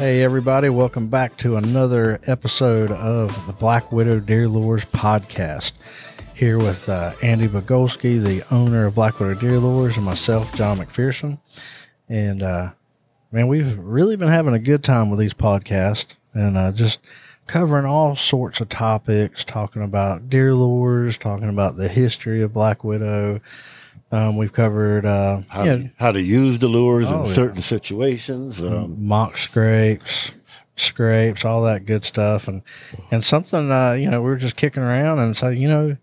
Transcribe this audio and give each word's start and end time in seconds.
Hey, 0.00 0.22
everybody, 0.22 0.70
welcome 0.70 1.08
back 1.08 1.36
to 1.36 1.56
another 1.56 2.20
episode 2.26 2.90
of 2.90 3.46
the 3.46 3.52
Black 3.52 3.92
Widow 3.92 4.18
Deer 4.20 4.48
Lures 4.48 4.86
podcast. 4.86 5.72
Here 6.34 6.56
with 6.56 6.88
uh, 6.88 7.12
Andy 7.22 7.46
Bogolski, 7.46 8.18
the 8.18 8.42
owner 8.50 8.86
of 8.86 8.94
Black 8.94 9.20
Widow 9.20 9.38
Deer 9.38 9.58
Lures, 9.58 9.98
and 9.98 10.06
myself, 10.06 10.56
John 10.56 10.78
McPherson. 10.78 11.38
And 12.08 12.42
uh, 12.42 12.70
man, 13.30 13.46
we've 13.46 13.76
really 13.76 14.16
been 14.16 14.28
having 14.28 14.54
a 14.54 14.58
good 14.58 14.82
time 14.82 15.10
with 15.10 15.20
these 15.20 15.34
podcasts 15.34 16.14
and 16.32 16.56
uh, 16.56 16.72
just 16.72 17.02
covering 17.46 17.84
all 17.84 18.16
sorts 18.16 18.62
of 18.62 18.70
topics, 18.70 19.44
talking 19.44 19.82
about 19.82 20.30
deer 20.30 20.54
lures, 20.54 21.18
talking 21.18 21.50
about 21.50 21.76
the 21.76 21.88
history 21.88 22.40
of 22.40 22.54
Black 22.54 22.84
Widow. 22.84 23.42
Um, 24.12 24.36
we've 24.36 24.52
covered 24.52 25.06
uh, 25.06 25.42
how, 25.48 25.62
yeah, 25.64 25.78
how 25.96 26.10
to 26.10 26.20
use 26.20 26.58
the 26.58 26.66
lures 26.68 27.06
Oh, 27.08 27.22
in 27.22 27.28
yeah. 27.28 27.34
certain 27.34 27.62
situations. 27.62 28.60
Um, 28.60 29.06
mock 29.06 29.38
scrapes, 29.38 30.32
scrapes, 30.76 31.44
all 31.44 31.62
that 31.62 31.86
good 31.86 32.04
stuff, 32.04 32.48
and 32.48 32.62
and 33.10 33.24
something 33.24 33.70
uh, 33.70 33.92
you 33.92 34.10
know 34.10 34.20
we 34.20 34.28
were 34.30 34.36
just 34.36 34.56
kicking 34.56 34.82
around 34.82 35.18
and 35.20 35.36
say 35.36 35.54
you 35.54 35.68
know 35.68 35.96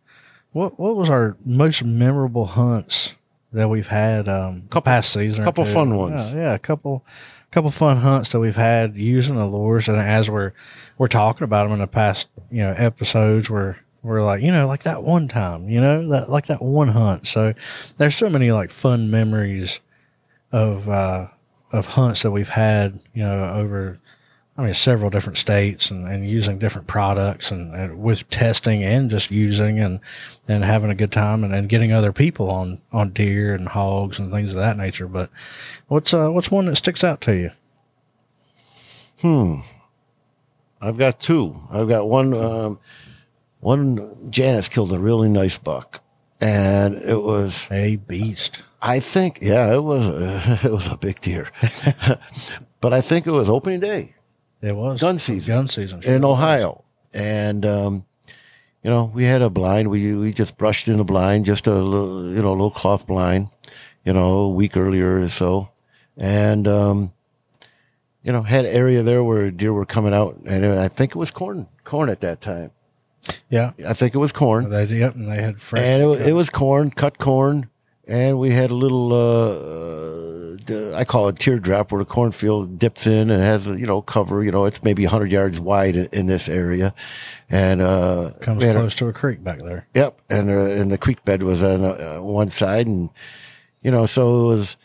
what 0.54 0.80
what 0.80 0.96
was 0.96 1.10
our 1.10 1.36
most 1.46 1.84
memorable 1.84 2.46
hunts 2.46 3.16
that 3.54 3.70
we've 3.70 3.88
had 3.88 4.28
um 4.28 4.62
Couple- 4.70 4.82
past 4.82 5.12
season 5.14 5.44
couple 5.44 5.66
fun 5.66 5.96
ones. 5.98 6.34
yeah, 6.34 6.40
yeah 6.40 6.54
a 6.54 6.60
couple 6.60 7.06
couple 7.52 7.72
fun 7.72 7.98
hunts 7.98 8.32
that 8.32 8.40
we've 8.40 8.56
had 8.58 8.96
using 8.98 9.36
the 9.36 9.46
lures 9.46 9.88
and 9.88 9.98
as 9.98 10.30
we're 10.30 10.52
we're 10.98 11.08
talking 11.08 11.44
about 11.46 11.64
them 11.64 11.74
in 11.74 11.80
the 11.80 11.88
past 11.88 12.28
you 12.52 12.60
know 12.60 12.74
episodes 12.78 13.50
we're 13.50 13.78
we're 14.04 14.24
like 14.24 14.42
you 14.42 14.52
know 14.52 14.68
like 14.68 14.84
that 14.84 15.04
one 15.04 15.28
time 15.28 15.68
you 15.70 15.82
know 15.82 16.08
that 16.08 16.30
like 16.30 16.48
that 16.48 16.62
one 16.62 16.88
hunt 16.90 17.28
so 17.28 17.54
there's 17.98 18.16
so 18.16 18.30
many 18.30 18.52
like 18.52 18.70
fun 18.70 19.10
memories 19.10 19.80
of 20.52 20.88
uh 20.88 21.28
of 21.72 21.86
hunts 21.86 22.24
that 22.24 22.32
we've 22.32 22.50
had, 22.50 23.00
you 23.14 23.24
know, 23.24 23.54
over, 23.54 24.00
I 24.58 24.64
mean, 24.64 24.74
several 24.74 25.10
different 25.10 25.38
states 25.38 25.92
and, 25.92 26.08
and 26.08 26.28
using 26.28 26.58
different 26.58 26.88
products 26.88 27.52
and, 27.52 27.76
and 27.76 28.02
with 28.02 28.28
testing 28.30 28.84
and 28.84 29.10
just 29.10 29.30
using 29.32 29.80
and, 29.80 30.00
and 30.48 30.64
having 30.64 30.90
a 30.90 30.96
good 30.96 31.12
time 31.12 31.44
and, 31.44 31.54
and 31.54 31.70
getting 31.70 31.92
other 31.92 32.14
people 32.14 32.50
on, 32.50 32.82
on 32.92 33.12
deer 33.12 33.54
and 33.54 33.68
hogs 33.68 34.18
and 34.18 34.32
things 34.32 34.52
of 34.52 34.58
that 34.58 34.78
nature. 34.78 35.08
But 35.08 35.30
what's, 35.88 36.14
uh, 36.14 36.30
what's 36.30 36.50
one 36.50 36.66
that 36.66 36.78
sticks 36.78 37.04
out 37.04 37.22
to 37.22 37.36
you? 37.36 37.52
Hmm. 39.22 39.60
I've 40.80 40.98
got 40.98 41.20
two. 41.20 41.60
I've 41.72 41.90
got 41.90 42.08
one. 42.08 42.34
Um, 42.34 42.80
one 43.60 44.32
Janice 44.32 44.70
killed 44.70 44.92
a 44.94 45.00
really 45.00 45.30
nice 45.30 45.58
buck, 45.58 46.02
and 46.40 46.96
it 46.96 47.22
was. 47.22 47.68
A 47.72 47.96
beast. 47.96 48.64
I 48.82 49.00
think, 49.00 49.40
yeah, 49.42 49.74
it 49.74 49.84
was. 49.84 50.06
A, 50.06 50.60
it 50.64 50.72
was 50.72 50.92
a 50.92 50.98
big 50.98 51.20
deer, 51.22 51.50
but 52.82 52.94
I 52.94 53.02
think 53.02 53.26
it 53.26 53.32
was 53.32 53.50
opening 53.50 53.80
day 53.80 54.14
It 54.62 54.76
was 54.76 55.02
Gun 55.02 55.20
season. 55.20 55.56
Gun 55.56 55.68
season. 55.68 56.02
sure. 56.02 56.14
in 56.14 56.24
Ohio, 56.24 56.84
and 57.14 57.66
um, 57.66 58.06
you 58.84 58.90
know 58.90 59.12
we 59.14 59.24
had 59.26 59.42
a 59.42 59.50
blind. 59.50 59.90
We 59.90 60.16
we 60.16 60.34
just 60.34 60.58
brushed 60.58 60.88
in 60.88 61.00
a 61.00 61.04
blind, 61.04 61.46
just 61.46 61.66
a 61.68 61.74
little, 61.74 62.30
you 62.30 62.42
know, 62.42 62.50
a 62.50 62.52
little 62.52 62.72
cloth 62.72 63.08
blind, 63.08 63.50
you 64.06 64.14
know, 64.14 64.38
a 64.40 64.50
week 64.50 64.78
earlier 64.78 65.20
or 65.20 65.30
so, 65.30 65.72
and 66.16 66.68
um, 66.68 67.12
you 68.22 68.32
know 68.32 68.44
had 68.44 68.66
area 68.66 69.02
there 69.02 69.24
where 69.24 69.50
deer 69.50 69.74
were 69.74 69.86
coming 69.86 70.14
out, 70.14 70.38
and 70.46 70.66
I 70.66 70.88
think 70.88 71.12
it 71.12 71.18
was 71.18 71.32
corn, 71.32 71.68
corn 71.84 72.10
at 72.10 72.22
that 72.22 72.42
time. 72.42 72.72
Yeah. 73.50 73.72
I 73.88 73.94
think 73.94 74.14
it 74.16 74.18
was 74.20 74.32
corn, 74.32 74.70
They, 74.70 74.86
yep. 74.86 75.16
And 75.16 75.30
they 75.32 75.42
had 75.42 75.62
fresh. 75.62 75.84
and 75.84 76.04
it, 76.04 76.28
it 76.30 76.34
was 76.34 76.50
corn, 76.50 76.90
cut 76.92 77.18
corn, 77.18 77.70
and 78.08 78.40
we 78.40 78.52
had 78.52 78.72
a 78.72 78.76
little. 78.76 79.14
Uh, 79.14 80.58
I 80.96 81.06
call 81.06 81.30
it 81.30 81.40
teardrop, 81.40 81.92
where 81.92 82.00
the 82.00 82.06
cornfield 82.06 82.78
dips 82.78 83.08
in 83.08 83.30
and 83.30 83.42
has 83.42 83.68
a 83.68 83.80
you 83.80 83.86
know 83.86 84.02
cover. 84.02 84.44
You 84.44 84.52
know, 84.52 84.66
it's 84.66 84.84
maybe 84.84 85.06
hundred 85.06 85.32
yards 85.32 85.60
wide 85.60 85.96
in, 85.96 86.08
in 86.12 86.26
this 86.26 86.50
area, 86.50 86.94
and 87.50 87.82
uh, 87.82 88.32
comes 88.42 88.60
we 88.60 88.66
had 88.66 88.76
a- 88.76 88.80
close 88.80 88.96
to 88.96 89.08
a 89.08 89.14
creek 89.14 89.44
back 89.44 89.60
there. 89.60 89.88
Yep, 89.94 90.20
and 90.30 90.50
uh, 90.50 90.54
and 90.58 90.92
the 90.92 90.98
creek 90.98 91.24
bed 91.24 91.44
was 91.44 91.64
on 91.64 91.84
uh, 91.86 92.18
one 92.22 92.50
side, 92.50 92.88
and 92.88 93.10
you 93.82 93.92
know, 93.92 94.06
so 94.06 94.44
it 94.52 94.56
was 94.56 94.78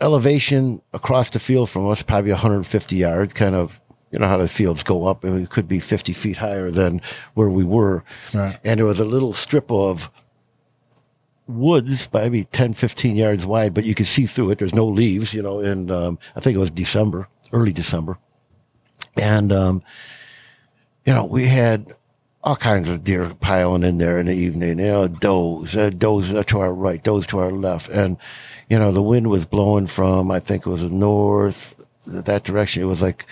elevation 0.00 0.82
across 0.92 1.30
the 1.30 1.38
field 1.38 1.70
from 1.70 1.88
us, 1.88 2.02
probably 2.02 2.30
150 2.32 2.96
yards. 2.96 3.32
Kind 3.32 3.54
of, 3.54 3.78
you 4.10 4.18
know 4.18 4.26
how 4.26 4.36
the 4.36 4.48
fields 4.48 4.82
go 4.82 5.06
up, 5.06 5.24
and 5.24 5.42
it 5.42 5.50
could 5.50 5.68
be 5.68 5.78
50 5.78 6.12
feet 6.12 6.36
higher 6.36 6.70
than 6.70 7.00
where 7.34 7.50
we 7.50 7.64
were. 7.64 8.04
Right. 8.32 8.58
And 8.64 8.78
there 8.78 8.86
was 8.86 9.00
a 9.00 9.04
little 9.04 9.32
strip 9.32 9.70
of 9.70 10.10
woods, 11.48 12.08
maybe 12.12 12.44
10, 12.44 12.74
15 12.74 13.16
yards 13.16 13.46
wide, 13.46 13.74
but 13.74 13.84
you 13.84 13.94
could 13.94 14.06
see 14.06 14.26
through 14.26 14.50
it. 14.50 14.58
There's 14.58 14.74
no 14.74 14.86
leaves, 14.86 15.34
you 15.34 15.42
know. 15.42 15.60
And 15.60 15.90
um, 15.90 16.18
I 16.34 16.40
think 16.40 16.56
it 16.56 16.60
was 16.60 16.70
December, 16.70 17.28
early 17.52 17.72
December, 17.72 18.18
and 19.16 19.52
um, 19.52 19.82
you 21.04 21.12
know, 21.12 21.24
we 21.24 21.46
had 21.46 21.92
all 22.42 22.56
kinds 22.56 22.88
of 22.88 23.02
deer 23.02 23.34
piling 23.40 23.82
in 23.82 23.98
there 23.98 24.20
in 24.20 24.26
the 24.26 24.34
evening. 24.34 24.78
You 24.78 24.86
know, 24.86 25.08
does, 25.08 25.76
uh, 25.76 25.90
does 25.90 26.44
to 26.44 26.60
our 26.60 26.72
right, 26.72 27.02
does 27.02 27.26
to 27.28 27.38
our 27.38 27.50
left, 27.50 27.88
and 27.88 28.16
you 28.68 28.78
know, 28.78 28.92
the 28.92 29.02
wind 29.02 29.28
was 29.28 29.46
blowing 29.46 29.86
from 29.86 30.30
I 30.30 30.38
think 30.40 30.66
it 30.66 30.70
was 30.70 30.82
north 30.84 31.74
that 32.06 32.44
direction. 32.44 32.82
It 32.82 32.86
was 32.86 33.02
like 33.02 33.26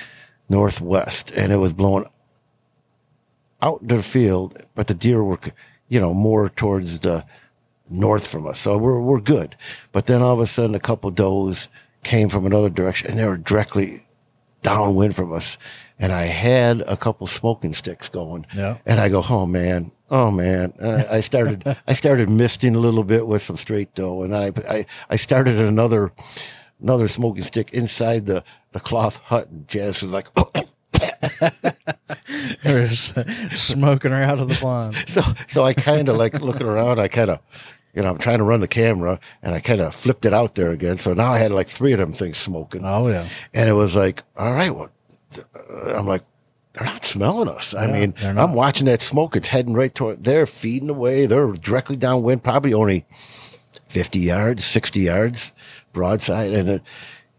northwest, 0.48 1.30
and 1.30 1.52
it 1.52 1.56
was 1.56 1.72
blowing 1.72 2.06
out 3.62 3.80
into 3.82 3.96
the 3.96 4.02
field, 4.02 4.58
but 4.74 4.86
the 4.86 4.94
deer 4.94 5.22
were, 5.22 5.38
you 5.88 6.00
know, 6.00 6.12
more 6.12 6.48
towards 6.48 7.00
the 7.00 7.24
north 7.88 8.26
from 8.26 8.46
us. 8.46 8.60
So 8.60 8.76
we're 8.76 9.00
we're 9.00 9.20
good. 9.20 9.56
But 9.92 10.06
then 10.06 10.22
all 10.22 10.34
of 10.34 10.40
a 10.40 10.46
sudden, 10.46 10.74
a 10.74 10.80
couple 10.80 11.10
does 11.10 11.68
came 12.02 12.28
from 12.28 12.46
another 12.46 12.70
direction, 12.70 13.10
and 13.10 13.18
they 13.18 13.26
were 13.26 13.36
directly 13.36 14.04
downwind 14.62 15.16
from 15.16 15.32
us. 15.32 15.58
And 15.98 16.12
I 16.12 16.24
had 16.24 16.80
a 16.82 16.96
couple 16.96 17.26
smoking 17.26 17.72
sticks 17.72 18.08
going. 18.08 18.46
Yeah. 18.54 18.78
And 18.84 18.98
I 18.98 19.08
go, 19.08 19.24
oh 19.28 19.46
man, 19.46 19.92
oh 20.10 20.30
man. 20.30 20.72
I 20.82 21.16
I 21.16 21.20
started, 21.20 21.64
I 21.86 21.94
started 21.94 22.28
misting 22.28 22.74
a 22.74 22.80
little 22.80 23.04
bit 23.04 23.26
with 23.26 23.42
some 23.42 23.56
straight 23.56 23.94
doe, 23.94 24.22
and 24.22 24.32
then 24.32 24.42
I, 24.42 24.72
I, 24.72 24.86
I 25.10 25.16
started 25.16 25.58
another, 25.58 26.12
another 26.80 27.08
smoking 27.08 27.44
stick 27.44 27.72
inside 27.72 28.26
the 28.26 28.44
the 28.72 28.80
cloth 28.80 29.16
hut. 29.16 29.48
And 29.48 29.68
Janice 29.68 30.02
was 30.02 30.12
like. 30.12 30.28
There's 32.62 33.12
smoking 33.52 34.12
her 34.12 34.22
out 34.22 34.38
of 34.38 34.48
the 34.48 34.56
blind. 34.60 34.96
so 35.08 35.22
so 35.48 35.64
I 35.64 35.74
kind 35.74 36.08
of 36.08 36.16
like 36.16 36.40
looking 36.40 36.66
around. 36.66 36.98
I 36.98 37.08
kind 37.08 37.30
of, 37.30 37.40
you 37.94 38.02
know, 38.02 38.10
I'm 38.10 38.18
trying 38.18 38.38
to 38.38 38.44
run 38.44 38.60
the 38.60 38.68
camera, 38.68 39.20
and 39.42 39.54
I 39.54 39.60
kind 39.60 39.80
of 39.80 39.94
flipped 39.94 40.24
it 40.24 40.32
out 40.34 40.54
there 40.54 40.70
again. 40.70 40.98
So 40.98 41.14
now 41.14 41.32
I 41.32 41.38
had 41.38 41.52
like 41.52 41.68
three 41.68 41.92
of 41.92 41.98
them 41.98 42.12
things 42.12 42.38
smoking. 42.38 42.82
Oh, 42.84 43.08
yeah. 43.08 43.28
And 43.52 43.68
it 43.68 43.74
was 43.74 43.94
like, 43.94 44.22
all 44.36 44.52
right, 44.52 44.74
well, 44.74 44.90
uh, 45.36 45.94
I'm 45.96 46.06
like, 46.06 46.22
they're 46.72 46.84
not 46.86 47.04
smelling 47.04 47.48
us. 47.48 47.74
I 47.74 47.86
Yeah, 47.86 47.92
mean. 47.92 48.14
I'm 48.38 48.54
watching 48.54 48.86
that 48.86 49.00
smoke. 49.02 49.36
It's 49.36 49.48
heading 49.48 49.74
right 49.74 49.94
toward, 49.94 50.24
they're 50.24 50.46
feeding 50.46 50.90
away. 50.90 51.26
They're 51.26 51.52
directly 51.52 51.96
downwind, 51.96 52.42
probably 52.42 52.74
only 52.74 53.04
50 53.88 54.18
yards, 54.18 54.64
60 54.64 55.00
yards 55.00 55.52
broadside. 55.94 56.52
And 56.52 56.68
it, 56.68 56.82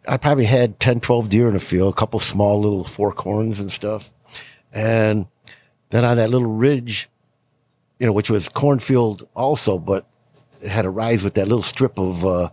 I 0.07 0.17
probably 0.17 0.45
had 0.45 0.79
10, 0.79 1.01
12 1.01 1.29
deer 1.29 1.47
in 1.47 1.53
the 1.53 1.59
field, 1.59 1.93
a 1.93 1.97
couple 1.97 2.19
small 2.19 2.59
little 2.59 2.83
fork 2.83 3.19
horns 3.19 3.59
and 3.59 3.71
stuff. 3.71 4.11
And 4.73 5.27
then 5.91 6.03
on 6.03 6.17
that 6.17 6.31
little 6.31 6.47
ridge, 6.47 7.09
you 7.99 8.07
know, 8.07 8.13
which 8.13 8.29
was 8.29 8.49
cornfield 8.49 9.27
also, 9.35 9.77
but 9.77 10.07
it 10.61 10.69
had 10.69 10.85
a 10.85 10.89
rise 10.89 11.23
with 11.23 11.35
that 11.35 11.47
little 11.47 11.63
strip 11.63 11.99
of 11.99 12.25
uh, 12.25 12.49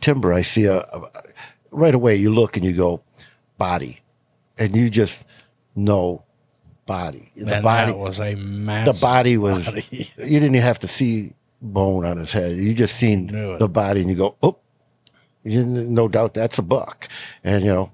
timber. 0.00 0.32
I 0.32 0.42
see 0.42 0.64
a, 0.64 0.78
a 0.78 1.22
right 1.70 1.94
away. 1.94 2.16
You 2.16 2.32
look 2.32 2.56
and 2.56 2.66
you 2.66 2.74
go, 2.74 3.02
body, 3.56 4.00
and 4.58 4.74
you 4.76 4.90
just 4.90 5.24
know 5.74 6.24
body. 6.86 7.32
The 7.34 7.60
body, 7.62 7.92
was 7.92 8.20
a 8.20 8.34
the 8.34 8.98
body 9.00 9.38
was. 9.38 9.66
body. 9.66 9.82
You 10.18 10.40
didn't 10.40 10.54
even 10.56 10.66
have 10.66 10.80
to 10.80 10.88
see 10.88 11.32
bone 11.62 12.04
on 12.04 12.18
his 12.18 12.32
head. 12.32 12.56
You 12.56 12.74
just 12.74 12.96
seen 12.96 13.28
the 13.28 13.68
body, 13.68 14.00
and 14.00 14.10
you 14.10 14.16
go, 14.16 14.36
oh, 14.42 14.58
no 15.44 16.08
doubt 16.08 16.34
that's 16.34 16.58
a 16.58 16.62
buck. 16.62 17.08
And 17.42 17.64
you 17.64 17.72
know, 17.72 17.92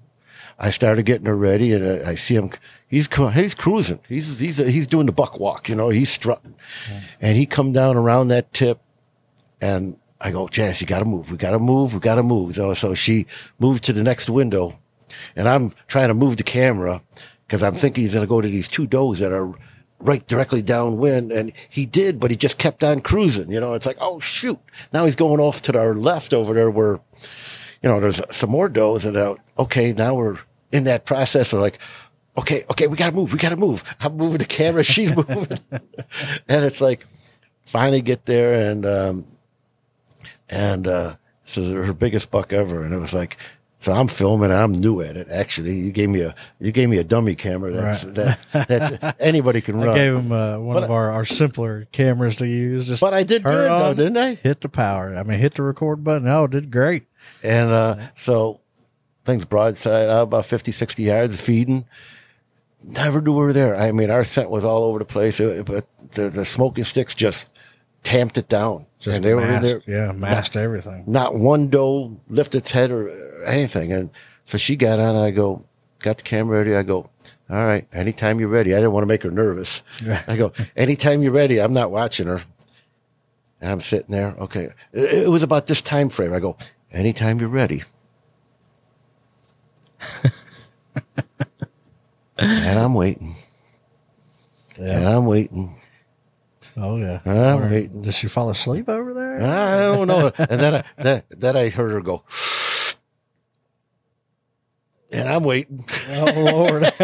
I 0.59 0.71
started 0.71 1.05
getting 1.05 1.27
her 1.27 1.37
ready, 1.37 1.73
and 1.73 2.07
I, 2.07 2.11
I 2.11 2.15
see 2.15 2.35
him. 2.37 2.51
He's 2.89 3.09
he's 3.33 3.55
cruising. 3.55 4.01
He's 4.09 4.39
he's 4.39 4.59
he's 4.59 4.87
doing 4.87 5.07
the 5.07 5.13
buck 5.13 5.39
walk. 5.41 5.69
You 5.69 5.75
know, 5.75 5.89
he's 5.89 6.11
strutting, 6.11 6.55
and 7.21 7.37
he 7.37 7.47
come 7.47 7.73
down 7.73 7.97
around 7.97 8.29
that 8.29 8.53
tip, 8.53 8.81
and 9.61 9.97
I 10.21 10.31
go, 10.31 10.49
Janice, 10.49 10.81
you 10.81 10.87
got 10.87 10.99
to 10.99 11.05
move. 11.05 11.31
We 11.31 11.39
got 11.39 11.53
to 11.53 11.59
move. 11.59 11.95
We 11.95 12.01
got 12.01 12.17
to 12.17 12.23
move. 12.23 12.55
So, 12.55 12.75
so 12.75 12.95
she 12.95 13.27
moved 13.59 13.85
to 13.85 13.93
the 13.93 14.03
next 14.03 14.29
window, 14.29 14.79
and 15.35 15.49
I'm 15.49 15.73
trying 15.89 16.09
to 16.09 16.15
move 16.15 16.37
the 16.37 16.43
camera 16.43 17.01
because 17.47 17.63
I'm 17.63 17.75
thinking 17.75 18.03
he's 18.03 18.13
going 18.13 18.27
to 18.27 18.29
go 18.29 18.41
to 18.41 18.49
these 18.49 18.69
two 18.69 18.87
does 18.87 19.19
that 19.19 19.33
are 19.33 19.55
right 20.01 20.27
directly 20.27 20.63
downwind. 20.63 21.33
And 21.33 21.53
he 21.69 21.87
did, 21.87 22.19
but 22.19 22.31
he 22.31 22.37
just 22.37 22.59
kept 22.59 22.83
on 22.83 23.01
cruising. 23.01 23.51
You 23.51 23.61
know, 23.61 23.75
it's 23.75 23.87
like, 23.87 23.99
oh, 24.01 24.21
shoot. 24.21 24.59
Now 24.93 25.05
he's 25.05 25.17
going 25.17 25.41
off 25.41 25.63
to 25.63 25.79
our 25.79 25.95
left 25.95 26.33
over 26.33 26.55
there 26.55 26.71
where, 26.71 27.01
you 27.83 27.89
know, 27.89 28.01
there's 28.01 28.21
some 28.35 28.51
more 28.51 28.69
does. 28.69 29.05
And 29.05 29.17
uh, 29.17 29.37
okay, 29.59 29.93
now 29.93 30.15
we're 30.15 30.39
in 30.73 30.85
that 30.85 31.05
process 31.05 31.53
of 31.53 31.61
like, 31.61 31.79
okay, 32.37 32.65
okay, 32.71 32.87
we 32.87 32.97
got 32.97 33.11
to 33.11 33.17
move. 33.17 33.33
We 33.33 33.39
got 33.39 33.51
to 33.51 33.57
move. 33.57 33.85
I'm 34.01 34.17
moving 34.17 34.39
the 34.39 34.45
camera. 34.45 34.83
She's 34.83 35.15
moving. 35.17 35.59
and 35.71 36.65
it's 36.65 36.81
like, 36.81 37.07
finally 37.65 38.03
get 38.03 38.27
there 38.27 38.71
and, 38.71 38.85
um, 38.85 39.25
and, 40.49 40.89
uh, 40.89 41.15
they're 41.55 41.85
her 41.85 41.93
biggest 41.93 42.31
buck 42.31 42.53
ever. 42.53 42.85
And 42.85 42.95
it 42.95 42.99
was 42.99 43.13
like, 43.13 43.37
So 43.83 43.93
I'm 43.95 44.09
filming. 44.09 44.53
I'm 44.53 44.73
new 44.73 45.01
at 45.01 45.17
it. 45.17 45.29
Actually, 45.31 45.75
you 45.75 45.91
gave 45.91 46.11
me 46.11 46.21
a 46.21 46.35
you 46.59 46.71
gave 46.71 46.89
me 46.91 46.99
a 46.99 47.05
dummy 47.05 47.35
camera. 47.35 47.73
That's 47.73 48.05
Right. 48.05 48.15
that, 48.15 48.39
that's 48.69 49.17
anybody 49.21 49.63
can 49.63 49.79
run. 49.79 49.89
I 49.89 49.95
gave 49.95 50.15
him 50.15 50.31
uh, 50.33 50.59
one 50.59 50.75
But 50.75 50.83
of 50.85 50.91
our, 50.91 51.11
our 51.11 51.25
simpler 51.25 51.87
cameras 51.91 52.37
to 52.37 52.47
use. 52.47 52.87
Just 52.87 53.01
but 53.01 53.15
I 53.15 53.23
did 53.23 53.43
good 53.43 53.71
though, 53.71 53.95
didn't 53.95 54.19
I? 54.19 54.35
Hit 54.35 54.61
the 54.61 54.69
power. 54.69 55.17
I 55.17 55.23
mean, 55.23 55.39
hit 55.39 55.55
the 55.55 55.63
record 55.63 56.05
button. 56.05 56.29
Oh, 56.29 56.47
did 56.47 56.71
great. 56.71 57.05
And 57.43 57.71
uh, 57.71 57.97
so 58.17 58.61
things 59.25 59.45
broadside 59.47 60.09
out 60.11 60.25
about 60.25 60.45
50, 60.47 60.73
60 60.73 61.03
yards 61.03 61.41
feeding. 61.41 61.87
Never 62.83 63.21
knew 63.21 63.33
we 63.33 63.45
were 63.45 63.53
there. 63.53 63.77
I 63.77 63.93
mean, 63.93 64.11
our 64.11 64.25
scent 64.25 64.51
was 64.51 64.65
all 64.65 64.85
over 64.85 64.99
the 64.99 65.05
place, 65.05 65.39
but 65.39 65.87
the, 66.13 66.29
the 66.31 66.45
smoking 66.47 66.85
sticks 66.85 67.15
just 67.15 67.51
tamped 68.03 68.39
it 68.39 68.49
down. 68.49 68.87
Just 68.99 69.17
and 69.17 69.25
they 69.25 69.35
were 69.35 69.47
in 69.47 69.63
there. 69.63 69.83
Yeah, 69.87 70.13
masked 70.13 70.57
everything. 70.57 71.05
Not 71.07 71.35
one 71.35 71.69
doe 71.69 72.21
lifted 72.29 72.59
its 72.59 72.71
head 72.71 72.91
or 72.91 73.45
anything. 73.45 73.93
And 73.93 74.11
so 74.45 74.59
she 74.59 74.77
got 74.77 74.99
on 74.99 75.17
and 75.17 75.25
I 75.25 75.31
go, 75.31 75.65
got 76.01 76.19
the 76.19 76.23
camera 76.23 76.59
ready. 76.59 76.75
I 76.75 76.83
go, 76.83 77.09
all 77.49 77.65
right, 77.65 77.87
anytime 77.93 78.39
you're 78.39 78.49
ready. 78.49 78.75
I 78.75 78.77
didn't 78.77 78.93
want 78.93 79.03
to 79.03 79.09
make 79.09 79.23
her 79.23 79.31
nervous. 79.31 79.83
I 80.27 80.37
go, 80.37 80.53
anytime 80.77 81.23
you're 81.23 81.33
ready. 81.33 81.61
I'm 81.61 81.73
not 81.73 81.91
watching 81.91 82.27
her. 82.27 82.43
And 83.61 83.71
I'm 83.71 83.81
sitting 83.81 84.11
there. 84.11 84.35
Okay. 84.39 84.71
It, 84.93 85.25
it 85.25 85.29
was 85.29 85.43
about 85.43 85.67
this 85.67 85.83
time 85.83 86.09
frame. 86.09 86.33
I 86.33 86.41
go, 86.41 86.57
anytime 86.93 87.41
you're 87.41 87.49
ready. 87.49 87.83
and 92.39 92.79
I'm 92.79 92.95
waiting. 92.95 93.37
And 94.79 95.07
I'm 95.07 95.27
waiting. 95.27 95.80
Oh 96.77 96.97
yeah. 96.97 97.21
I'm 97.27 97.63
Or 97.65 97.69
waiting. 97.71 98.03
Did 98.03 98.15
she 98.15 98.29
fall 98.29 98.51
asleep 98.51 98.89
over 98.89 99.13
there? 99.15 99.41
I 99.43 99.79
don't 99.95 100.09
know. 100.09 100.31
And 100.39 100.61
then 100.61 100.75
I, 100.77 100.85
that, 101.03 101.25
then 101.31 101.57
I 101.57 101.69
heard 101.69 101.93
her 101.93 102.01
go, 102.01 102.23
and 105.13 105.29
I'm 105.29 105.45
waiting. 105.45 105.85
oh 106.11 106.43
Lord. 106.53 106.83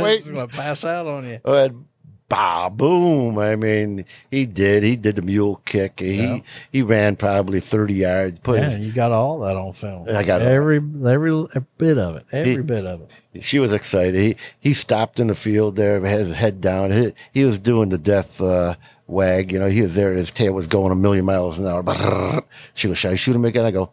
Wait. 0.00 0.18
She's 0.22 0.26
gonna 0.30 0.48
pass 0.48 0.84
out 0.84 1.06
on 1.06 1.26
you. 1.28 1.40
And 1.44 1.86
bah, 2.28 2.68
boom. 2.68 3.38
I 3.38 3.56
mean, 3.56 4.04
he 4.30 4.46
did. 4.46 4.84
He 4.84 4.96
did 4.96 5.16
the 5.16 5.22
mule 5.22 5.60
kick. 5.64 5.98
He 5.98 6.22
Yeah. 6.22 6.38
he 6.70 6.82
ran 6.82 7.16
probably 7.16 7.58
30 7.60 7.94
yards. 7.94 8.38
Put 8.40 8.60
Yeah, 8.60 8.68
his, 8.70 8.86
you 8.86 8.92
got 8.92 9.10
all 9.10 9.40
that 9.40 9.56
on 9.56 9.72
film. 9.72 10.06
I 10.08 10.22
got 10.22 10.40
it. 10.42 10.46
every 10.46 10.76
every 10.76 11.46
bit 11.76 11.98
of 11.98 12.16
it. 12.16 12.26
Every 12.30 12.52
He- 12.56 12.60
bit 12.62 12.86
of 12.86 13.02
it. 13.02 13.42
she 13.42 13.58
was 13.58 13.72
excited. 13.72 14.14
He 14.14 14.36
he 14.60 14.72
stopped 14.72 15.18
in 15.18 15.26
the 15.26 15.34
field 15.34 15.74
there, 15.76 16.00
had 16.04 16.20
his 16.20 16.36
head 16.36 16.60
down. 16.60 16.92
He, 16.92 17.12
he 17.32 17.44
was 17.44 17.58
doing 17.58 17.88
the 17.88 17.98
death 17.98 18.40
uh, 18.40 18.74
wag. 19.10 19.52
You 19.52 19.58
know, 19.58 19.68
he 19.68 19.82
was 19.82 19.94
there. 19.94 20.12
His 20.12 20.30
tail 20.30 20.52
was 20.52 20.66
going 20.66 20.92
a 20.92 20.96
million 20.96 21.24
miles 21.24 21.58
an 21.58 21.66
hour. 21.66 21.82
She 22.74 22.88
goes, 22.88 22.98
"Should 22.98 23.12
I 23.12 23.16
shoot 23.16 23.36
him 23.36 23.44
again?" 23.44 23.64
I 23.64 23.70
go, 23.70 23.92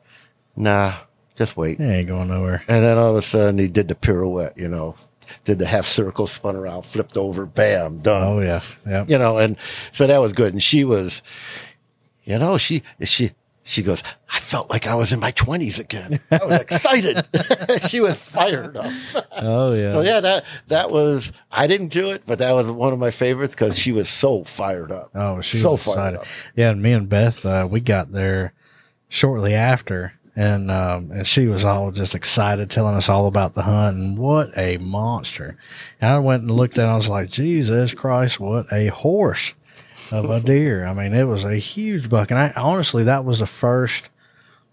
"Nah, 0.56 0.94
just 1.36 1.58
wait." 1.58 1.78
He 1.80 1.84
ain't 1.84 2.08
going 2.08 2.28
nowhere. 2.28 2.64
And 2.68 2.84
then 2.84 2.98
all 2.98 3.10
of 3.10 3.16
a 3.16 3.22
sudden, 3.22 3.58
he 3.58 3.68
did 3.68 3.88
the 3.88 3.96
pirouette. 3.96 4.58
You 4.58 4.70
know, 4.70 4.96
did 5.46 5.60
the 5.60 5.66
half 5.66 5.86
circle, 5.86 6.28
spun 6.28 6.56
around, 6.56 6.86
flipped 6.86 7.18
over, 7.18 7.46
bam, 7.46 7.98
done. 7.98 8.28
Oh 8.28 8.40
yeah. 8.40 8.62
Yeah. 8.86 9.06
you 9.08 9.18
know, 9.18 9.38
and 9.38 9.58
so 9.92 10.08
that 10.08 10.20
was 10.20 10.34
good. 10.34 10.54
And 10.54 10.64
she 10.64 10.84
was, 10.84 11.22
you 12.24 12.38
know, 12.40 12.58
she 12.58 12.84
she 13.04 13.32
she 13.68 13.84
goes, 13.84 14.02
I 14.34 14.40
felt 14.40 14.70
like 14.70 14.88
I 14.88 14.96
was 14.96 15.12
in 15.12 15.20
my 15.20 15.32
twenties 15.32 15.78
again. 15.78 16.20
I 16.32 16.40
was 16.46 16.60
excited. 16.62 17.28
she 17.90 18.00
was 18.00 18.18
fired 18.18 18.78
up. 18.78 18.92
Oh 19.40 19.74
yeah. 19.74 19.94
So 19.94 20.02
yeah, 20.02 20.20
that 20.22 20.46
that 20.68 20.90
was 20.90 21.32
I 21.52 21.68
didn't 21.68 21.90
do 21.90 22.10
it, 22.12 22.24
but 22.26 22.40
that 22.40 22.54
was 22.54 22.68
one 22.70 22.92
of 22.94 22.98
my 23.00 23.12
favorites 23.12 23.54
because 23.54 23.78
she 23.78 23.92
was 23.92 24.10
so 24.10 24.44
fired 24.46 24.92
up. 24.92 25.12
Oh, 25.14 25.42
she 25.42 25.58
was 25.58 25.62
So 25.64 25.72
was 25.74 25.84
fired 25.84 26.16
excited. 26.16 26.20
up. 26.22 26.26
Yeah, 26.56 26.72
and 26.72 26.82
me 26.82 26.94
and 26.94 27.08
Beth, 27.08 27.46
uh, 27.46 27.68
we 27.70 27.80
got 27.82 28.12
there 28.12 28.54
shortly 29.10 29.54
after, 29.54 30.14
and 30.36 30.72
um, 30.72 31.12
and 31.12 31.28
she 31.28 31.46
was 31.48 31.64
all 31.66 31.92
just 31.92 32.16
excited, 32.16 32.70
telling 32.72 32.96
us 32.96 33.10
all 33.10 33.28
about 33.28 33.54
the 33.54 33.62
hunt 33.64 33.98
and 33.98 34.18
what 34.18 34.58
a 34.58 34.78
monster. 34.78 35.58
And 36.02 36.10
I 36.12 36.20
went 36.20 36.42
and 36.44 36.52
looked 36.52 36.78
at, 36.80 36.86
it, 36.86 36.90
I 36.90 36.96
was 36.96 37.10
like, 37.10 37.30
Jesus 37.30 37.94
Christ, 37.94 38.40
what 38.40 38.72
a 38.72 38.88
horse 38.88 39.54
of 40.12 40.30
a 40.30 40.40
deer! 40.40 40.86
I 40.86 40.94
mean, 40.94 41.14
it 41.14 41.24
was 41.26 41.44
a 41.44 41.56
huge 41.56 42.10
buck, 42.10 42.32
and 42.32 42.40
I 42.40 42.52
honestly 42.56 43.04
that 43.04 43.26
was 43.26 43.40
the 43.40 43.46
first 43.46 44.10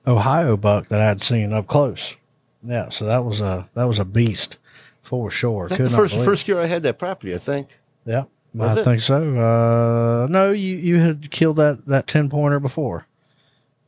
Ohio 0.06 0.56
buck 0.56 0.88
that 0.88 1.00
I'd 1.00 1.22
seen 1.22 1.52
up 1.52 1.66
close. 1.66 2.16
Yeah, 2.62 2.88
so 2.88 3.04
that 3.06 3.24
was 3.24 3.40
a 3.40 3.68
that 3.74 3.84
was 3.84 3.98
a 3.98 4.04
beast 4.04 4.58
for 5.02 5.30
sure. 5.30 5.68
Could 5.68 5.86
the 5.86 5.90
first 5.90 6.18
first 6.24 6.48
year 6.48 6.60
I 6.60 6.66
had 6.66 6.82
that 6.84 6.98
property, 6.98 7.34
I 7.34 7.38
think. 7.38 7.68
Yeah, 8.06 8.24
Was 8.54 8.76
I 8.76 8.80
it? 8.80 8.84
think 8.84 9.00
so. 9.00 9.36
Uh, 9.36 10.26
no, 10.30 10.52
you 10.52 10.76
you 10.76 10.98
had 10.98 11.30
killed 11.30 11.56
that 11.56 11.86
that 11.86 12.06
ten 12.06 12.28
pointer 12.30 12.60
before, 12.60 13.06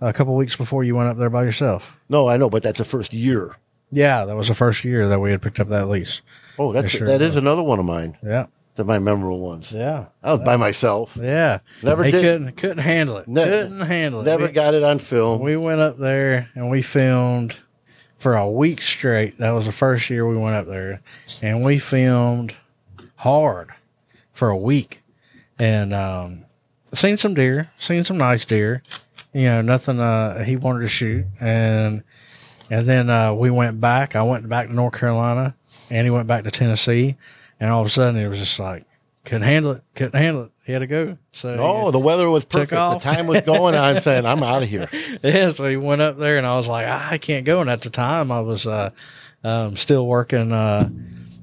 a 0.01 0.13
couple 0.13 0.35
weeks 0.37 0.57
before 0.57 0.85
you 0.85 0.95
went 0.97 1.09
up 1.09 1.17
there 1.19 1.31
by 1.31 1.43
yourself. 1.43 1.97
No, 2.09 2.29
I 2.29 2.37
know, 2.37 2.49
but 2.51 2.63
that's 2.63 2.79
the 2.79 2.85
first 2.85 3.13
year. 3.13 3.57
Yeah, 3.91 4.25
that 4.25 4.37
was 4.37 4.49
the 4.49 4.55
first 4.55 4.85
year 4.85 5.07
that 5.09 5.21
we 5.21 5.31
had 5.31 5.41
picked 5.41 5.61
up 5.61 5.69
that 5.69 5.87
lease. 5.89 6.21
Oh, 6.59 6.73
that's 6.73 6.91
sure 6.91 7.07
that 7.07 7.17
it 7.17 7.23
is 7.23 7.29
was. 7.29 7.37
another 7.37 7.63
one 7.63 7.79
of 7.79 7.85
mine. 7.85 8.17
Yeah, 8.23 8.47
That 8.77 8.85
my 8.85 8.99
memorable 8.99 9.41
ones. 9.41 9.73
yeah, 9.73 10.07
I 10.23 10.33
was 10.33 10.41
by 10.41 10.57
myself. 10.57 11.19
yeah. 11.21 11.61
Never 11.83 12.05
did- 12.05 12.13
couldn't 12.23 12.53
couldn't 12.57 12.79
handle 12.79 13.17
it. 13.17 13.27
Ne- 13.29 13.45
couldn't 13.45 13.81
handle 13.81 14.21
it. 14.21 14.25
Never 14.25 14.47
We- 14.47 14.53
got 14.53 14.75
it 14.75 14.83
on 14.83 14.99
film. 14.99 15.41
We 15.41 15.57
went 15.57 15.81
up 15.81 15.99
there 15.99 16.51
and 16.55 16.69
we 16.71 16.83
filmed 16.83 17.57
for 18.19 18.35
a 18.37 18.49
week 18.51 18.83
straight. 18.83 19.39
That 19.39 19.51
was 19.53 19.67
the 19.67 19.73
first 19.73 20.09
year 20.11 20.27
we 20.27 20.37
went 20.37 20.57
up 20.57 20.67
there, 20.67 21.01
and 21.43 21.65
we 21.65 21.79
filmed 21.79 22.55
hard 23.17 23.71
for 24.33 24.49
a 24.51 24.57
week, 24.57 25.03
and 25.59 25.93
um, 25.95 26.45
seen 26.93 27.17
some 27.17 27.35
deer, 27.35 27.71
seen 27.79 28.05
some 28.05 28.19
nice 28.19 28.45
deer. 28.45 28.83
You 29.33 29.45
know, 29.47 29.63
nothing 29.63 30.01
uh, 30.01 30.45
he 30.45 30.57
wanted 30.57 30.81
to 30.81 30.89
shoot, 30.89 31.25
and 31.41 32.03
and 32.71 32.87
then 32.87 33.09
uh, 33.11 33.33
we 33.33 33.51
went 33.51 33.81
back. 33.81 34.17
I 34.17 34.23
went 34.23 34.49
back 34.49 34.69
to 34.69 34.75
North 34.75 34.95
Carolina, 34.95 35.55
and 35.91 36.07
he 36.07 36.11
went 36.11 36.27
back 36.27 36.45
to 36.45 36.51
Tennessee, 36.51 37.17
and 37.61 37.71
all 37.71 37.81
of 37.81 37.87
a 37.87 37.91
sudden 37.91 38.21
it 38.21 38.29
was 38.29 38.39
just 38.39 38.59
like 38.59 38.85
couldn't 39.25 39.43
handle 39.43 39.73
it, 39.73 39.83
couldn't 39.95 40.19
handle 40.21 40.45
it. 40.45 40.51
He 40.65 40.73
had 40.73 40.81
to 40.81 40.87
go. 40.87 41.19
So 41.33 41.57
Oh, 41.59 41.91
the 41.91 41.99
weather 41.99 42.29
was 42.31 42.45
perfect. 42.45 42.71
The 42.71 42.99
time 42.99 43.27
was 43.27 43.43
going 43.43 43.75
on 43.75 44.01
saying, 44.01 44.25
I'm 44.25 44.43
out 44.43 44.63
of 44.63 44.69
here. 44.69 44.89
yeah, 45.23 45.51
so 45.51 45.69
he 45.69 45.77
went 45.77 46.01
up 46.01 46.17
there, 46.17 46.39
and 46.39 46.47
I 46.47 46.57
was 46.57 46.67
like, 46.69 46.87
"Ah, 46.89 47.09
I 47.11 47.19
can't 47.19 47.45
go. 47.45 47.61
And 47.61 47.69
at 47.71 47.83
the 47.83 47.91
time, 47.91 48.31
I 48.31 48.41
was 48.41 48.67
uh, 48.67 48.91
um, 49.45 49.77
still 49.77 50.07
working 50.07 50.53
uh, 50.53 50.89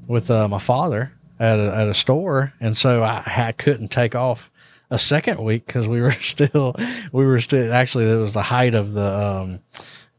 with 0.07 0.29
uh, 0.31 0.47
my 0.47 0.59
father 0.59 1.13
at 1.39 1.59
a, 1.59 1.75
at 1.75 1.87
a 1.87 1.93
store, 1.93 2.53
and 2.59 2.75
so 2.75 3.03
I, 3.03 3.23
I 3.25 3.51
couldn't 3.53 3.89
take 3.89 4.15
off 4.15 4.49
a 4.89 4.97
second 4.99 5.43
week 5.43 5.65
because 5.65 5.87
we 5.87 6.01
were 6.01 6.11
still 6.21 6.75
we 7.11 7.25
were 7.25 7.39
still 7.39 7.73
actually 7.73 8.09
it 8.09 8.17
was 8.17 8.33
the 8.33 8.43
height 8.43 8.75
of 8.75 8.93
the 8.93 9.17
um, 9.17 9.59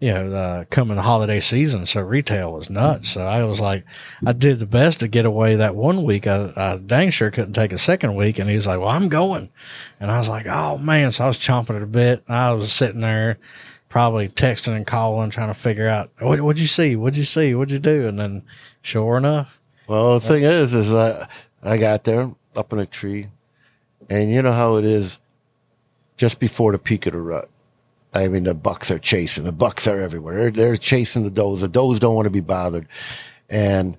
you 0.04 0.12
know 0.12 0.28
the 0.28 0.66
coming 0.68 0.96
the 0.96 1.02
holiday 1.02 1.40
season, 1.40 1.86
so 1.86 2.02
retail 2.02 2.52
was 2.52 2.68
nuts. 2.68 3.08
So 3.08 3.22
I 3.22 3.42
was 3.44 3.58
like, 3.58 3.84
I 4.26 4.34
did 4.34 4.58
the 4.58 4.66
best 4.66 5.00
to 5.00 5.08
get 5.08 5.24
away 5.24 5.56
that 5.56 5.74
one 5.74 6.04
week. 6.04 6.26
I, 6.26 6.52
I 6.54 6.76
dang 6.76 7.10
sure 7.10 7.30
couldn't 7.30 7.54
take 7.54 7.72
a 7.72 7.78
second 7.78 8.14
week, 8.14 8.38
and 8.38 8.46
he 8.46 8.54
was 8.54 8.66
like, 8.66 8.80
"Well, 8.80 8.90
I'm 8.90 9.08
going," 9.08 9.48
and 9.98 10.10
I 10.10 10.18
was 10.18 10.28
like, 10.28 10.46
"Oh 10.46 10.76
man!" 10.76 11.10
So 11.10 11.24
I 11.24 11.26
was 11.26 11.38
chomping 11.38 11.76
at 11.76 11.82
a 11.82 11.86
bit. 11.86 12.22
I 12.28 12.52
was 12.52 12.70
sitting 12.70 13.00
there 13.00 13.38
probably 13.88 14.28
texting 14.28 14.76
and 14.76 14.86
calling, 14.86 15.30
trying 15.30 15.48
to 15.48 15.58
figure 15.58 15.88
out 15.88 16.10
what, 16.18 16.38
what'd 16.42 16.60
you 16.60 16.68
see, 16.68 16.96
what'd 16.96 17.16
you 17.16 17.24
see, 17.24 17.54
what'd 17.54 17.72
you 17.72 17.78
do, 17.78 18.06
and 18.06 18.18
then 18.18 18.42
sure 18.82 19.16
enough, 19.16 19.58
Well, 19.86 20.18
the 20.18 20.26
thing 20.26 20.42
is, 20.42 20.74
is 20.74 20.92
I, 20.92 21.26
I 21.62 21.78
got 21.78 22.04
there 22.04 22.30
up 22.54 22.74
in 22.74 22.78
a 22.78 22.84
tree, 22.84 23.28
and 24.10 24.30
you 24.30 24.42
know 24.42 24.52
how 24.52 24.76
it 24.76 24.84
is 24.84 25.18
just 26.18 26.40
before 26.40 26.72
the 26.72 26.78
peak 26.78 27.06
of 27.06 27.14
the 27.14 27.20
rut. 27.22 27.48
I 28.14 28.28
mean, 28.28 28.44
the 28.44 28.54
bucks 28.54 28.90
are 28.90 28.98
chasing. 28.98 29.44
The 29.44 29.52
bucks 29.52 29.86
are 29.86 30.00
everywhere. 30.00 30.36
They're, 30.36 30.50
they're 30.50 30.76
chasing 30.76 31.24
the 31.24 31.30
does. 31.30 31.60
The 31.60 31.68
does 31.68 31.98
don't 31.98 32.14
want 32.14 32.26
to 32.26 32.30
be 32.30 32.40
bothered. 32.40 32.86
And, 33.50 33.96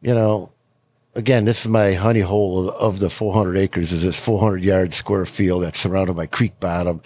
you 0.00 0.14
know, 0.14 0.52
again, 1.14 1.44
this 1.44 1.60
is 1.60 1.68
my 1.68 1.92
honey 1.92 2.20
hole 2.20 2.70
of, 2.70 3.00
the 3.00 3.10
400 3.10 3.56
acres 3.58 3.92
is 3.92 4.02
this 4.02 4.18
400 4.18 4.64
yard 4.64 4.94
square 4.94 5.26
field 5.26 5.62
that's 5.62 5.78
surrounded 5.78 6.14
by 6.14 6.26
creek 6.26 6.58
bottom, 6.58 7.02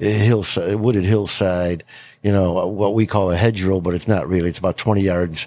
a 0.00 0.10
hillside, 0.10 0.76
wooded 0.76 1.04
hillside, 1.04 1.84
you 2.22 2.32
know, 2.32 2.66
what 2.66 2.94
we 2.94 3.06
call 3.06 3.30
a 3.30 3.36
hedgerow, 3.36 3.80
but 3.80 3.94
it's 3.94 4.08
not 4.08 4.28
really. 4.28 4.48
It's 4.48 4.58
about 4.58 4.78
20 4.78 5.02
yards 5.02 5.46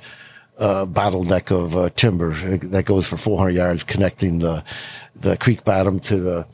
uh, 0.57 0.85
bottleneck 0.85 1.51
of 1.51 1.75
uh, 1.75 1.89
timber 1.95 2.33
that 2.57 2.85
goes 2.85 3.07
for 3.07 3.17
400 3.17 3.51
yards, 3.51 3.83
connecting 3.83 4.39
the 4.39 4.63
the 5.15 5.35
creek 5.37 5.63
bottom 5.63 5.99
to 5.99 6.17
the 6.17 6.47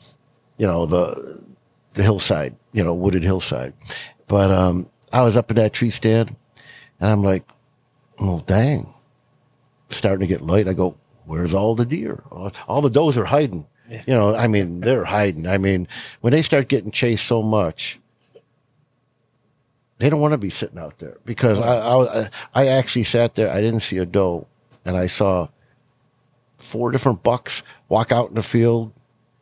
you 0.56 0.66
know 0.66 0.86
the 0.86 1.42
the 1.94 2.02
hillside, 2.02 2.56
you 2.78 2.84
know, 2.84 2.94
wooded 2.94 3.24
hillside. 3.24 3.74
But 4.28 4.52
um, 4.52 4.88
I 5.12 5.22
was 5.22 5.36
up 5.36 5.50
in 5.50 5.56
that 5.56 5.72
tree 5.72 5.90
stand, 5.90 6.36
and 7.00 7.10
I'm 7.10 7.24
like, 7.24 7.42
oh 8.20 8.40
dang, 8.46 8.94
starting 9.90 10.20
to 10.20 10.32
get 10.32 10.46
light. 10.46 10.68
I 10.68 10.74
go, 10.74 10.96
where's 11.24 11.54
all 11.54 11.74
the 11.74 11.84
deer? 11.84 12.22
All, 12.30 12.52
all 12.68 12.80
the 12.80 12.88
does 12.88 13.18
are 13.18 13.24
hiding. 13.24 13.66
You 13.90 14.14
know, 14.14 14.36
I 14.36 14.46
mean, 14.46 14.80
they're 14.80 15.04
hiding. 15.04 15.48
I 15.48 15.58
mean, 15.58 15.88
when 16.20 16.30
they 16.30 16.42
start 16.42 16.68
getting 16.68 16.92
chased 16.92 17.26
so 17.26 17.42
much, 17.42 17.98
they 19.98 20.08
don't 20.08 20.20
want 20.20 20.32
to 20.32 20.38
be 20.38 20.50
sitting 20.50 20.78
out 20.78 21.00
there 21.00 21.16
because 21.24 21.58
I, 21.58 21.80
I 21.80 22.28
I 22.54 22.66
actually 22.68 23.04
sat 23.04 23.34
there. 23.34 23.50
I 23.50 23.60
didn't 23.60 23.80
see 23.80 23.98
a 23.98 24.06
doe, 24.06 24.46
and 24.84 24.96
I 24.96 25.06
saw 25.06 25.48
four 26.58 26.92
different 26.92 27.24
bucks 27.24 27.64
walk 27.88 28.12
out 28.12 28.28
in 28.28 28.36
the 28.36 28.42
field, 28.42 28.92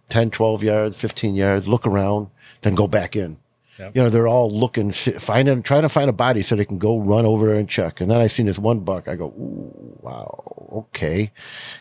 10, 0.09 0.31
12 0.31 0.63
yards, 0.63 0.99
15 0.99 1.35
yards, 1.35 1.69
look 1.69 1.87
around, 1.87 2.29
then 2.63 2.75
go 2.75 2.87
back 2.87 3.17
in. 3.17 3.39
Yep. 3.79 3.95
You 3.95 4.03
know, 4.05 4.09
they're 4.09 4.27
all 4.27 4.51
looking, 4.51 4.91
finding, 4.91 5.63
trying 5.63 5.83
to 5.83 5.91
find 5.91 6.09
a 6.09 6.13
body 6.15 6.43
so 6.43 6.57
they 6.57 6.65
can 6.65 6.79
go 6.79 6.99
run 6.99 7.27
over 7.27 7.47
there 7.49 7.57
and 7.57 7.69
check. 7.69 8.01
And 8.01 8.11
then 8.11 8.19
I 8.23 8.27
seen 8.27 8.47
this 8.47 8.59
one 8.59 8.81
buck. 8.81 9.07
I 9.07 9.17
go, 9.17 9.27
Ooh, 9.27 9.99
wow, 10.01 10.43
okay, 10.73 11.31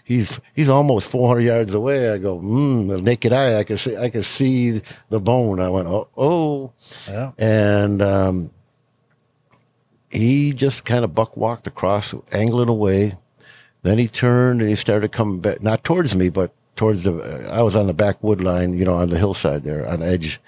he's 0.03 0.41
he's 0.53 0.67
almost 0.67 1.09
400 1.09 1.39
yards 1.39 1.73
away. 1.73 2.09
I 2.09 2.17
go, 2.17 2.37
hmm, 2.37 2.87
the 2.87 3.01
naked 3.01 3.31
eye, 3.31 3.57
I 3.59 3.63
can 3.63 3.77
see, 3.77 3.95
I 3.95 4.09
can 4.09 4.23
see 4.23 4.81
the 5.09 5.21
bone. 5.21 5.61
I 5.61 5.69
went, 5.69 5.87
oh, 5.87 6.09
oh, 6.17 6.73
Yeah. 7.07 7.31
and 7.37 8.01
um, 8.01 8.51
he 10.09 10.51
just 10.53 10.85
kind 10.85 11.03
of 11.05 11.15
buck 11.15 11.37
walked 11.37 11.65
across, 11.67 12.13
angling 12.31 12.69
away. 12.69 13.13
Then 13.83 13.97
he 13.99 14.07
turned 14.07 14.59
and 14.61 14.69
he 14.69 14.75
started 14.75 15.11
coming 15.11 15.39
back, 15.39 15.61
not 15.61 15.83
towards 15.83 16.15
me, 16.15 16.29
but 16.29 16.51
towards 16.75 17.03
the. 17.03 17.49
I 17.51 17.61
was 17.61 17.75
on 17.75 17.87
the 17.87 17.93
back 17.93 18.23
wood 18.23 18.41
line, 18.41 18.77
you 18.77 18.85
know, 18.85 18.95
on 18.95 19.09
the 19.09 19.17
hillside 19.17 19.63
there, 19.63 19.87
on 19.87 20.01
edge, 20.01 20.39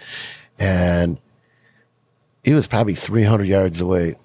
and 0.59 1.17
he 2.43 2.53
was 2.53 2.67
probably 2.67 2.95
300 2.95 3.45
yards 3.45 3.81
away. 3.81 4.15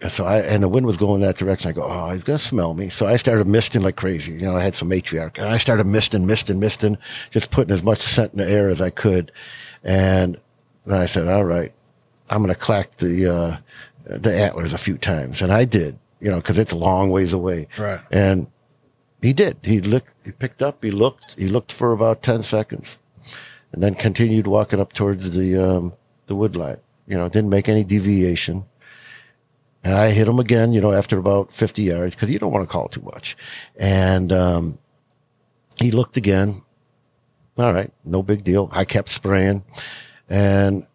And 0.00 0.10
So 0.10 0.24
I 0.24 0.38
and 0.38 0.62
the 0.62 0.68
wind 0.68 0.86
was 0.86 0.96
going 0.96 1.20
that 1.20 1.36
direction. 1.36 1.68
I 1.68 1.72
go, 1.72 1.84
oh, 1.84 2.10
he's 2.10 2.24
gonna 2.24 2.38
smell 2.38 2.74
me. 2.74 2.88
So 2.88 3.06
I 3.06 3.16
started 3.16 3.46
misting 3.46 3.82
like 3.82 3.96
crazy. 3.96 4.34
You 4.34 4.42
know, 4.42 4.56
I 4.56 4.62
had 4.62 4.74
some 4.74 4.90
matriarch, 4.90 5.38
and 5.38 5.46
I 5.46 5.56
started 5.56 5.86
misting, 5.86 6.26
misting, 6.26 6.58
misting, 6.58 6.98
just 7.30 7.50
putting 7.50 7.72
as 7.72 7.82
much 7.82 8.00
scent 8.00 8.32
in 8.32 8.38
the 8.38 8.48
air 8.48 8.68
as 8.68 8.80
I 8.80 8.90
could. 8.90 9.30
And 9.84 10.40
then 10.86 10.98
I 10.98 11.06
said, 11.06 11.28
all 11.28 11.44
right, 11.44 11.72
I'm 12.30 12.42
gonna 12.42 12.54
clack 12.54 12.96
the 12.96 13.32
uh, 13.32 13.56
the 14.04 14.34
antlers 14.34 14.72
a 14.72 14.78
few 14.78 14.98
times, 14.98 15.40
and 15.40 15.52
I 15.52 15.64
did. 15.64 15.98
You 16.20 16.30
know, 16.30 16.36
because 16.36 16.56
it's 16.56 16.72
a 16.72 16.76
long 16.76 17.10
ways 17.10 17.32
away. 17.32 17.66
Right. 17.76 18.00
And 18.12 18.46
he 19.22 19.32
did. 19.32 19.56
He 19.62 19.80
looked. 19.80 20.12
He 20.24 20.32
picked 20.32 20.62
up. 20.62 20.84
He 20.84 20.90
looked. 20.90 21.34
He 21.38 21.46
looked 21.46 21.72
for 21.72 21.92
about 21.92 22.22
ten 22.22 22.42
seconds, 22.42 22.98
and 23.72 23.82
then 23.82 23.94
continued 23.94 24.46
walking 24.46 24.80
up 24.80 24.92
towards 24.92 25.34
the 25.36 25.56
um, 25.56 25.92
the 26.26 26.34
wood 26.34 26.56
line. 26.56 26.78
You 27.06 27.16
know, 27.16 27.28
didn't 27.28 27.50
make 27.50 27.68
any 27.68 27.84
deviation. 27.84 28.64
And 29.84 29.94
I 29.94 30.10
hit 30.10 30.28
him 30.28 30.38
again. 30.38 30.72
You 30.72 30.80
know, 30.80 30.92
after 30.92 31.18
about 31.18 31.52
fifty 31.52 31.82
yards, 31.84 32.14
because 32.14 32.30
you 32.30 32.38
don't 32.38 32.52
want 32.52 32.68
to 32.68 32.72
call 32.72 32.88
too 32.88 33.02
much. 33.02 33.36
And 33.76 34.32
um, 34.32 34.78
he 35.80 35.90
looked 35.90 36.16
again. 36.16 36.62
All 37.58 37.72
right, 37.72 37.92
no 38.04 38.22
big 38.22 38.44
deal. 38.44 38.70
I 38.72 38.84
kept 38.84 39.08
spraying, 39.08 39.62
and 40.28 40.86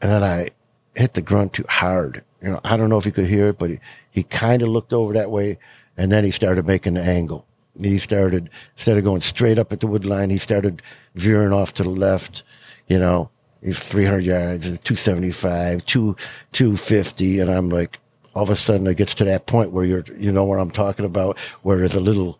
and 0.00 0.12
then 0.12 0.22
I 0.22 0.50
hit 0.94 1.14
the 1.14 1.22
grunt 1.22 1.54
too 1.54 1.64
hard. 1.68 2.22
You 2.40 2.50
know, 2.50 2.60
I 2.62 2.76
don't 2.76 2.90
know 2.90 2.98
if 2.98 3.04
he 3.04 3.10
could 3.10 3.26
hear 3.26 3.48
it, 3.48 3.58
but 3.58 3.70
he, 3.70 3.78
he 4.10 4.22
kind 4.22 4.62
of 4.62 4.68
looked 4.68 4.92
over 4.92 5.14
that 5.14 5.30
way, 5.30 5.58
and 5.96 6.10
then 6.12 6.24
he 6.24 6.30
started 6.30 6.66
making 6.66 6.94
the 6.94 7.02
angle. 7.02 7.46
He 7.80 7.98
started 7.98 8.50
instead 8.76 8.96
of 8.98 9.04
going 9.04 9.20
straight 9.20 9.58
up 9.58 9.72
at 9.72 9.80
the 9.80 9.86
wood 9.86 10.06
line, 10.06 10.30
he 10.30 10.38
started 10.38 10.80
veering 11.14 11.52
off 11.52 11.74
to 11.74 11.82
the 11.82 11.88
left. 11.90 12.42
You 12.88 12.98
know, 12.98 13.30
he's 13.62 13.78
300 13.78 14.20
yards, 14.20 14.64
275, 14.64 15.84
2 15.86 16.16
250, 16.52 17.40
and 17.40 17.50
I'm 17.50 17.68
like, 17.70 17.98
all 18.34 18.42
of 18.42 18.50
a 18.50 18.56
sudden 18.56 18.86
it 18.86 18.96
gets 18.96 19.14
to 19.16 19.24
that 19.24 19.46
point 19.46 19.72
where 19.72 19.84
you're, 19.84 20.04
you 20.18 20.30
know, 20.32 20.44
where 20.44 20.58
I'm 20.58 20.70
talking 20.70 21.04
about, 21.04 21.38
where 21.62 21.78
there's 21.78 21.94
a 21.94 22.00
little 22.00 22.38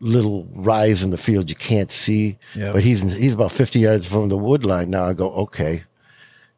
little 0.00 0.48
rise 0.52 1.02
in 1.04 1.10
the 1.10 1.18
field 1.18 1.48
you 1.48 1.54
can't 1.54 1.90
see, 1.90 2.36
Yeah. 2.56 2.72
but 2.72 2.82
he's 2.82 3.00
he's 3.16 3.34
about 3.34 3.52
50 3.52 3.78
yards 3.78 4.06
from 4.06 4.28
the 4.30 4.36
wood 4.38 4.64
line 4.64 4.90
now. 4.90 5.06
I 5.06 5.12
go, 5.12 5.30
okay, 5.32 5.84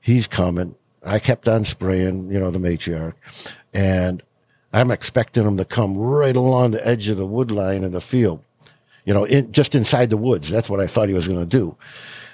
he's 0.01 0.27
coming. 0.27 0.75
I 1.05 1.19
kept 1.19 1.49
on 1.49 1.65
spraying, 1.65 2.31
you 2.33 2.41
know, 2.41 2.51
the 2.51 2.59
matriarch, 2.59 3.13
and 3.75 4.23
I'm 4.75 4.91
expecting 4.91 5.47
him 5.47 5.57
to 5.59 5.65
come 5.65 5.97
right 5.97 6.35
along 6.35 6.73
the 6.73 6.85
edge 6.85 7.09
of 7.09 7.17
the 7.17 7.27
wood 7.27 7.53
line 7.53 7.85
in 7.85 7.93
the 7.93 8.01
field, 8.01 8.43
you 9.05 9.15
know, 9.15 9.23
in, 9.23 9.53
just 9.53 9.77
inside 9.77 10.11
the 10.11 10.17
woods. 10.17 10.51
That's 10.51 10.69
what 10.69 10.81
I 10.81 10.89
thought 10.89 11.07
he 11.07 11.15
was 11.15 11.29
going 11.29 11.39
to 11.39 11.47
do. 11.47 11.77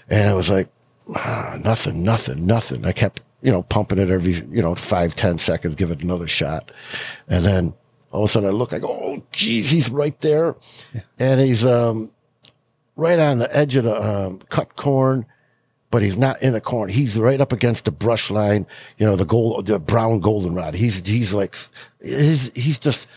And 0.08 0.26
I 0.26 0.32
was 0.32 0.48
like, 0.48 0.68
ah, 1.14 1.58
nothing, 1.62 2.02
nothing, 2.02 2.46
nothing. 2.46 2.86
I 2.86 2.92
kept, 2.92 3.20
you 3.42 3.52
know, 3.52 3.62
pumping 3.64 3.98
it 3.98 4.08
every, 4.08 4.32
you 4.32 4.62
know, 4.62 4.74
five, 4.74 5.14
ten 5.14 5.36
seconds, 5.36 5.74
give 5.74 5.90
it 5.90 6.02
another 6.02 6.26
shot. 6.26 6.72
And 7.28 7.44
then 7.44 7.74
all 8.10 8.22
of 8.22 8.30
a 8.30 8.32
sudden 8.32 8.48
I 8.48 8.52
look, 8.52 8.72
I 8.72 8.78
go, 8.78 8.88
oh, 8.88 9.22
geez, 9.32 9.70
he's 9.70 9.90
right 9.90 10.18
there. 10.22 10.56
And 11.18 11.42
he's, 11.42 11.62
um, 11.62 12.10
right 12.96 13.18
on 13.18 13.38
the 13.38 13.54
edge 13.54 13.76
of 13.76 13.84
the, 13.84 14.02
um, 14.02 14.38
cut 14.48 14.76
corn 14.76 15.26
but 15.90 16.02
he's 16.02 16.16
not 16.16 16.40
in 16.42 16.52
the 16.52 16.60
corn. 16.60 16.88
He's 16.88 17.18
right 17.18 17.40
up 17.40 17.52
against 17.52 17.84
the 17.84 17.90
brush 17.90 18.30
line, 18.30 18.66
you 18.98 19.06
know, 19.06 19.16
the 19.16 19.24
gold, 19.24 19.66
the 19.66 19.78
brown 19.78 20.20
goldenrod. 20.20 20.74
He's, 20.74 21.04
he's 21.04 21.32
like, 21.32 21.56
he's, 22.02 22.50
he's 22.54 22.78
just, 22.78 23.08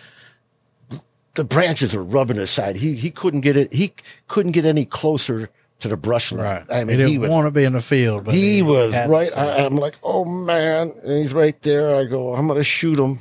the 1.36 1.44
branches 1.44 1.94
are 1.94 2.04
rubbing 2.04 2.38
his 2.38 2.50
side. 2.50 2.76
He, 2.76 2.96
he 2.96 3.12
couldn't 3.12 3.42
get 3.42 3.58
it. 3.58 3.74
He 3.74 3.94
couldn't 4.28 4.54
get 4.54 4.66
any 4.66 4.86
closer 4.86 5.50
to 5.80 5.88
the 5.88 5.98
brush 5.98 6.32
line. 6.32 6.44
Right. 6.44 6.66
I 6.70 6.80
he 6.80 6.86
mean, 6.86 6.98
didn't 6.98 7.12
he 7.12 7.18
was, 7.18 7.30
want 7.30 7.46
to 7.46 7.52
be 7.52 7.64
in 7.64 7.74
the 7.74 7.82
field, 7.82 8.26
but 8.26 8.34
he 8.34 8.62
was 8.62 8.94
right. 9.08 9.36
I, 9.36 9.66
I'm 9.66 9.76
like, 9.76 9.96
oh 10.02 10.26
man. 10.26 10.94
And 11.04 11.22
he's 11.22 11.34
right 11.34 11.60
there. 11.62 11.96
I 11.96 12.06
go, 12.06 12.34
I'm 12.34 12.48
going 12.48 12.58
to 12.58 12.64
shoot 12.64 12.98
him. 12.98 13.20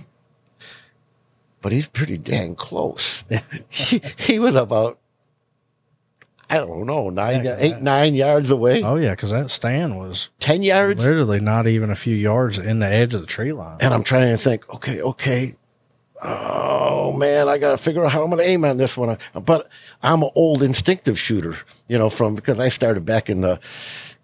But 1.61 1.73
he's 1.73 1.87
pretty 1.87 2.19
dang 2.19 2.55
close. 2.57 3.23
he, 3.69 4.03
he 4.17 4.39
was 4.39 4.55
about, 4.55 4.99
I 6.53 6.59
don't 6.59 6.85
know, 6.87 7.09
nine, 7.09 7.45
Heck, 7.45 7.59
eight, 7.61 7.71
yeah. 7.71 7.79
nine 7.81 8.15
yards 8.15 8.51
away, 8.51 8.83
Oh 8.83 8.97
yeah, 8.97 9.13
because 9.13 9.31
that 9.31 9.51
stand 9.51 9.99
was 9.99 10.29
10 10.41 10.63
yards. 10.63 11.03
literally 11.03 11.41
not 11.41 11.67
even 11.67 11.91
a 11.91 11.95
few 11.95 12.15
yards 12.15 12.59
in 12.59 12.79
the 12.79 12.87
edge 12.87 13.15
of 13.15 13.23
the 13.23 13.27
tree 13.27 13.53
line. 13.53 13.79
And 13.81 13.95
I'm 13.95 14.03
trying 14.05 14.29
to 14.29 14.37
think, 14.37 14.69
okay, 14.69 15.01
okay. 15.01 15.55
Oh 16.23 17.13
man, 17.17 17.49
I 17.49 17.59
got 17.59 17.73
to 17.73 17.79
figure 17.79 18.05
out 18.05 18.13
how 18.13 18.23
I'm 18.23 18.31
going 18.31 18.43
to 18.43 18.49
aim 18.49 18.65
on 18.65 18.77
this 18.77 18.97
one. 18.97 19.17
But 19.35 19.69
I'm 20.03 20.23
an 20.23 20.31
old 20.35 20.63
instinctive 20.63 21.19
shooter, 21.19 21.57
you 21.89 21.99
know, 21.99 22.11
from 22.11 22.35
because 22.35 22.61
I 22.61 22.69
started 22.69 23.05
back 23.05 23.29
in 23.29 23.41
the, 23.41 23.59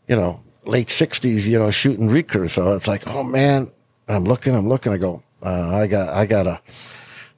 you 0.06 0.14
know, 0.14 0.40
late 0.64 0.88
'60s, 0.88 1.47
you 1.47 1.58
know, 1.58 1.70
shooting 1.70 2.08
recurve. 2.08 2.50
So 2.50 2.75
it's 2.75 2.87
like, 2.87 3.06
oh 3.08 3.23
man, 3.25 3.73
I'm 4.06 4.25
looking, 4.25 4.54
I'm 4.54 4.68
looking. 4.68 4.92
I 4.92 4.99
go, 4.99 5.23
uh, 5.42 5.75
I 5.76 5.87
got, 5.88 6.11
I 6.11 6.26
got 6.26 6.44
to, 6.44 6.61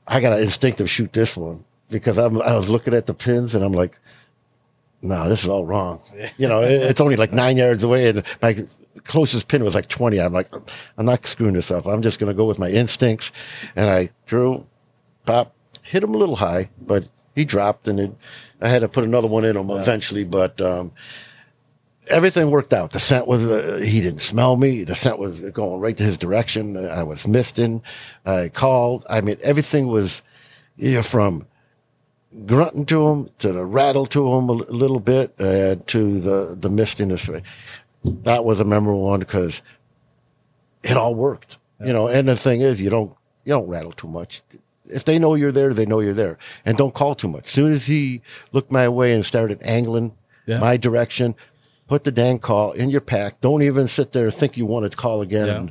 I 0.06 0.20
got 0.20 0.30
to 0.30 0.42
instinctive 0.42 0.90
shoot 0.90 1.12
this 1.12 1.37
one 1.37 1.64
because 1.88 2.18
I'm, 2.18 2.42
I 2.42 2.54
was 2.54 2.68
looking 2.68 2.92
at 2.92 3.06
the 3.06 3.14
pins 3.14 3.54
and 3.54 3.64
I'm 3.64 3.73
like, 3.73 3.99
no, 5.02 5.28
this 5.28 5.42
is 5.42 5.49
all 5.49 5.64
wrong. 5.64 6.00
You 6.37 6.49
know, 6.49 6.62
it's 6.62 7.00
only 7.00 7.16
like 7.16 7.33
nine 7.33 7.57
yards 7.57 7.83
away, 7.83 8.09
and 8.09 8.23
my 8.42 8.66
closest 9.04 9.49
pin 9.49 9.64
was 9.64 9.75
like 9.75 9.88
20. 9.88 10.21
I'm 10.21 10.33
like, 10.33 10.49
I'm 10.99 11.07
not 11.07 11.26
screwing 11.26 11.54
this 11.54 11.71
up. 11.71 11.87
I'm 11.87 12.02
just 12.02 12.19
going 12.19 12.30
to 12.30 12.37
go 12.37 12.45
with 12.45 12.59
my 12.59 12.71
instincts. 12.71 13.33
And 13.76 13.88
I 13.88 14.11
drew, 14.26 14.66
pop, 15.25 15.54
hit 15.83 16.04
him 16.04 16.14
a 16.14 16.19
little 16.19 16.37
high, 16.37 16.71
but 16.80 17.09
he 17.35 17.45
dropped, 17.45 17.88
and 17.88 18.00
it, 18.00 18.12
I 18.61 18.69
had 18.69 18.80
to 18.80 18.88
put 18.88 19.04
another 19.04 19.28
one 19.28 19.45
in 19.45 19.57
him 19.57 19.71
eventually. 19.71 20.25
But 20.25 20.61
um, 20.61 20.92
everything 22.09 22.50
worked 22.50 22.73
out. 22.73 22.90
The 22.90 23.00
scent 23.00 23.26
was, 23.26 23.45
uh, 23.45 23.80
he 23.83 24.00
didn't 24.00 24.21
smell 24.21 24.57
me. 24.57 24.85
The 24.85 24.95
scent 24.95 25.19
was 25.19 25.40
going 25.40 25.80
right 25.80 25.97
to 25.97 26.02
his 26.02 26.19
direction. 26.19 26.76
I 26.76 27.02
was 27.04 27.26
misting. 27.26 27.83
I 28.26 28.50
called. 28.50 29.07
I 29.09 29.23
mean, 29.23 29.37
everything 29.42 29.87
was, 29.87 30.21
you 30.76 30.97
know, 30.97 31.02
from 31.02 31.47
grunting 32.46 32.87
to 32.87 33.06
him, 33.08 33.30
to 33.40 33.52
the 33.52 33.64
rattle 33.64 34.06
to 34.06 34.32
him 34.32 34.49
a 34.49 34.52
little 34.52 35.00
bit, 35.00 35.34
uh, 35.40 35.76
to 35.87 36.20
the 36.20 36.56
the 36.58 36.68
mistiness. 36.70 37.28
That 38.04 38.44
was 38.44 38.60
a 38.60 38.64
memorable 38.64 39.02
one 39.02 39.20
because 39.20 39.62
it 40.82 40.96
all 40.96 41.14
worked. 41.14 41.58
You 41.84 41.92
know, 41.94 42.08
and 42.08 42.28
the 42.28 42.37
thing 42.37 42.60
is, 42.60 42.80
you 42.80 42.90
don't 42.90 43.14
you 43.44 43.52
don't 43.54 43.66
rattle 43.68 43.92
too 43.92 44.08
much. 44.08 44.42
If 44.84 45.04
they 45.04 45.18
know 45.18 45.34
you're 45.34 45.52
there, 45.52 45.72
they 45.72 45.87
know 45.87 46.00
you're 46.00 46.12
there, 46.14 46.37
and 46.66 46.76
don't 46.76 46.92
call 46.94 47.14
too 47.14 47.28
much. 47.28 47.46
soon 47.46 47.72
as 47.72 47.87
he 47.87 48.20
looked 48.52 48.70
my 48.72 48.88
way 48.88 49.14
and 49.14 49.25
started 49.25 49.60
angling 49.62 50.12
Yeah. 50.46 50.58
my 50.58 50.76
direction, 50.76 51.34
put 51.87 52.04
the 52.04 52.10
dang 52.12 52.38
call 52.38 52.72
in 52.72 52.90
your 52.90 53.00
pack. 53.00 53.40
Don't 53.40 53.62
even 53.62 53.88
sit 53.88 54.12
there 54.12 54.25
and 54.26 54.34
think 54.34 54.56
you 54.58 54.66
want 54.66 54.90
to 54.90 54.96
call 54.96 55.22
again. 55.22 55.46
Yeah. 55.46 55.70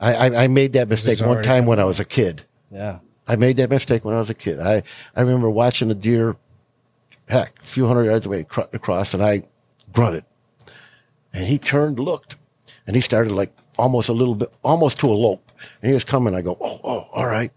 I, 0.00 0.14
I, 0.28 0.44
I 0.44 0.48
made 0.48 0.72
that 0.74 0.88
mistake 0.88 1.20
one 1.20 1.42
time 1.42 1.66
when 1.66 1.78
I 1.78 1.84
was 1.84 2.00
a 2.00 2.04
kid. 2.06 2.42
yeah. 2.70 3.00
I 3.30 3.36
made 3.36 3.58
that 3.58 3.70
mistake 3.70 4.04
when 4.04 4.12
I 4.12 4.18
was 4.18 4.28
a 4.28 4.34
kid. 4.34 4.58
I, 4.58 4.82
I 5.14 5.20
remember 5.20 5.48
watching 5.48 5.88
a 5.88 5.94
deer, 5.94 6.36
heck, 7.28 7.60
a 7.60 7.62
few 7.62 7.86
hundred 7.86 8.06
yards 8.06 8.26
away, 8.26 8.42
cr- 8.42 8.62
across, 8.72 9.14
and 9.14 9.22
I 9.22 9.44
grunted. 9.92 10.24
And 11.32 11.46
he 11.46 11.56
turned, 11.56 12.00
looked, 12.00 12.34
and 12.88 12.96
he 12.96 13.00
started 13.00 13.30
like 13.30 13.56
almost 13.78 14.08
a 14.08 14.12
little 14.12 14.34
bit, 14.34 14.52
almost 14.64 14.98
to 14.98 15.06
a 15.06 15.14
lope. 15.14 15.48
And 15.80 15.90
he 15.90 15.94
was 15.94 16.02
coming. 16.02 16.34
I 16.34 16.40
go, 16.40 16.58
oh, 16.60 16.80
oh, 16.82 17.08
all 17.12 17.26
right. 17.26 17.52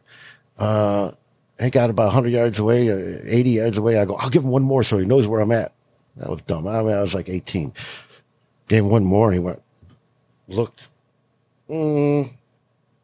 Uh, 0.59 1.13
he 1.59 1.71
got 1.71 1.89
about 1.89 2.05
100 2.05 2.29
yards 2.29 2.59
away, 2.59 2.91
uh, 2.91 3.21
80 3.25 3.49
yards 3.49 3.77
away. 3.79 3.97
I 3.97 4.05
go, 4.05 4.13
I'll 4.17 4.29
give 4.29 4.43
him 4.43 4.51
one 4.51 4.61
more 4.61 4.83
so 4.83 4.99
he 4.99 5.05
knows 5.05 5.25
where 5.25 5.41
I'm 5.41 5.51
at. 5.51 5.73
That 6.17 6.29
was 6.29 6.43
dumb. 6.43 6.67
I 6.67 6.83
mean, 6.83 6.93
I 6.93 7.01
was 7.01 7.15
like 7.15 7.29
18. 7.29 7.73
Gave 8.67 8.83
him 8.83 8.91
one 8.91 9.05
more, 9.05 9.29
and 9.29 9.33
he 9.33 9.39
went, 9.39 9.63
looked. 10.47 10.89
Mm, 11.67 12.31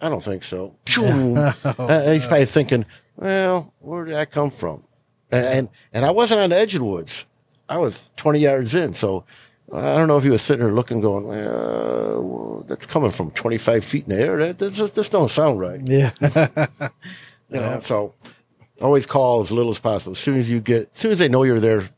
I 0.01 0.09
don't 0.09 0.23
think 0.23 0.43
so. 0.43 0.75
Pshoo. 0.85 1.55
Uh, 1.79 2.11
he's 2.13 2.25
probably 2.27 2.45
thinking, 2.45 2.85
well, 3.15 3.73
where 3.79 4.05
did 4.05 4.15
I 4.15 4.25
come 4.25 4.51
from? 4.51 4.83
And, 5.31 5.45
and 5.45 5.69
and 5.93 6.05
I 6.05 6.11
wasn't 6.11 6.39
on 6.39 6.49
the 6.49 6.57
edge 6.57 6.73
of 6.75 6.79
the 6.79 6.85
woods. 6.85 7.25
I 7.67 7.77
was 7.77 8.09
20 8.17 8.39
yards 8.39 8.73
in, 8.73 8.93
so 8.93 9.25
I 9.71 9.95
don't 9.97 10.07
know 10.07 10.17
if 10.17 10.23
he 10.23 10.29
was 10.31 10.41
sitting 10.41 10.65
there 10.65 10.73
looking, 10.73 11.01
going, 11.01 11.27
well, 11.27 12.63
that's 12.67 12.87
coming 12.87 13.11
from 13.11 13.29
25 13.31 13.83
feet 13.85 14.05
in 14.07 14.15
the 14.15 14.21
air. 14.21 14.37
That 14.37 14.57
that 14.57 14.73
just, 14.73 14.95
this 14.95 15.09
don't 15.09 15.29
sound 15.29 15.59
right. 15.59 15.79
Yeah. 15.83 16.11
You 17.51 17.59
know, 17.59 17.79
so 17.83 18.13
always 18.79 19.07
call 19.07 19.41
as 19.41 19.51
little 19.51 19.71
as 19.71 19.79
possible. 19.79 20.11
As 20.11 20.19
soon 20.19 20.37
as 20.37 20.51
you 20.51 20.59
get, 20.61 20.91
as 20.93 20.97
soon 20.99 21.11
as 21.11 21.17
they 21.17 21.27
know 21.27 21.41
you're 21.41 21.59
there, 21.59 21.89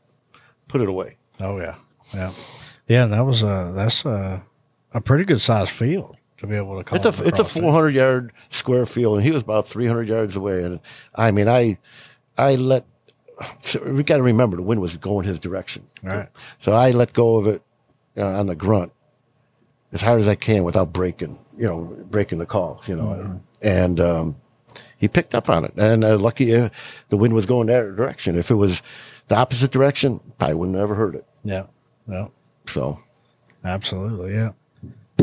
put 0.66 0.80
it 0.80 0.88
away. 0.88 1.18
oh 1.42 1.58
yeah. 1.58 1.74
Yeah. 2.14 2.32
Yeah. 2.88 3.04
That 3.06 3.26
was 3.26 3.42
a, 3.42 3.70
that's 3.74 4.06
uh, 4.06 4.40
a 4.94 5.00
pretty 5.02 5.24
good 5.24 5.42
sized 5.42 5.70
field. 5.72 6.16
To 6.42 6.46
be 6.46 6.56
able 6.56 6.76
to 6.78 6.84
call. 6.84 6.96
It's 6.96 7.06
a 7.06 7.24
it's 7.26 7.38
a 7.38 7.42
across 7.42 7.56
it. 7.56 7.60
400 7.60 7.94
yard 7.94 8.32
square 8.50 8.86
field, 8.86 9.16
and 9.16 9.24
he 9.24 9.30
was 9.30 9.42
about 9.42 9.66
300 9.66 10.06
yards 10.08 10.36
away. 10.36 10.62
And 10.62 10.80
I 11.14 11.30
mean, 11.30 11.48
I 11.48 11.78
I 12.36 12.54
let 12.56 12.84
so 13.62 13.82
we 13.86 14.02
got 14.02 14.18
to 14.18 14.22
remember 14.22 14.56
the 14.56 14.62
wind 14.62 14.80
was 14.80 14.96
going 14.96 15.26
his 15.26 15.40
direction, 15.40 15.86
Right. 16.02 16.28
So 16.60 16.72
I 16.72 16.90
let 16.90 17.12
go 17.12 17.36
of 17.36 17.46
it 17.46 17.62
uh, 18.16 18.26
on 18.26 18.46
the 18.46 18.54
grunt 18.54 18.92
as 19.92 20.00
hard 20.02 20.20
as 20.20 20.28
I 20.28 20.34
can 20.34 20.64
without 20.64 20.92
breaking, 20.92 21.38
you 21.56 21.66
know, 21.66 21.80
breaking 22.10 22.38
the 22.38 22.46
call, 22.46 22.82
you 22.86 22.96
know, 22.96 23.02
Mm-hmm. 23.04 23.36
and 23.62 24.00
um, 24.00 24.36
he 24.96 25.08
picked 25.08 25.34
up 25.34 25.48
on 25.48 25.64
it. 25.64 25.72
And 25.76 26.04
uh, 26.04 26.16
lucky 26.18 26.54
uh, 26.54 26.68
the 27.08 27.16
wind 27.16 27.34
was 27.34 27.46
going 27.46 27.66
that 27.66 27.96
direction. 27.96 28.38
If 28.38 28.50
it 28.50 28.54
was 28.54 28.80
the 29.28 29.36
opposite 29.36 29.70
direction, 29.70 30.20
I 30.40 30.54
would 30.54 30.68
never 30.70 30.94
heard 30.94 31.14
it. 31.14 31.26
Yeah. 31.44 31.64
Yeah. 32.08 32.28
So 32.66 32.98
Absolutely. 33.64 34.34
Yeah. 34.34 34.50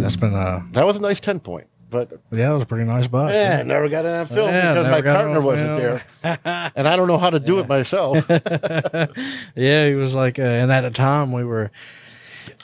That's 0.01 0.15
been 0.15 0.34
a 0.34 0.65
that 0.72 0.86
was 0.86 0.96
a 0.98 1.01
nice 1.01 1.20
10 1.20 1.39
point, 1.39 1.68
but 1.89 2.13
yeah, 2.32 2.51
it 2.51 2.53
was 2.53 2.63
a 2.63 2.65
pretty 2.65 2.86
nice 2.86 3.08
buck. 3.08 3.32
Yeah, 3.32 3.62
never 3.63 3.89
got 3.89 4.06
it 4.06 4.10
on 4.13 4.25
film 4.27 4.50
Yeah, 4.50 4.74
because 4.74 4.91
my 4.91 5.01
partner 5.01 5.41
wasn't 5.41 5.77
there, 5.77 6.03
and 6.75 6.88
I 6.88 6.96
don't 6.96 7.08
know 7.08 7.18
how 7.18 7.29
to 7.29 7.39
do 7.39 7.60
it 7.60 7.68
myself. 7.68 8.25
yeah, 9.56 9.88
he 9.88 9.96
was 9.96 10.15
like, 10.15 10.39
uh, 10.39 10.44
and 10.44 10.72
at 10.72 10.82
the 10.82 10.91
time 10.91 11.32
we 11.32 11.44
were 11.44 11.72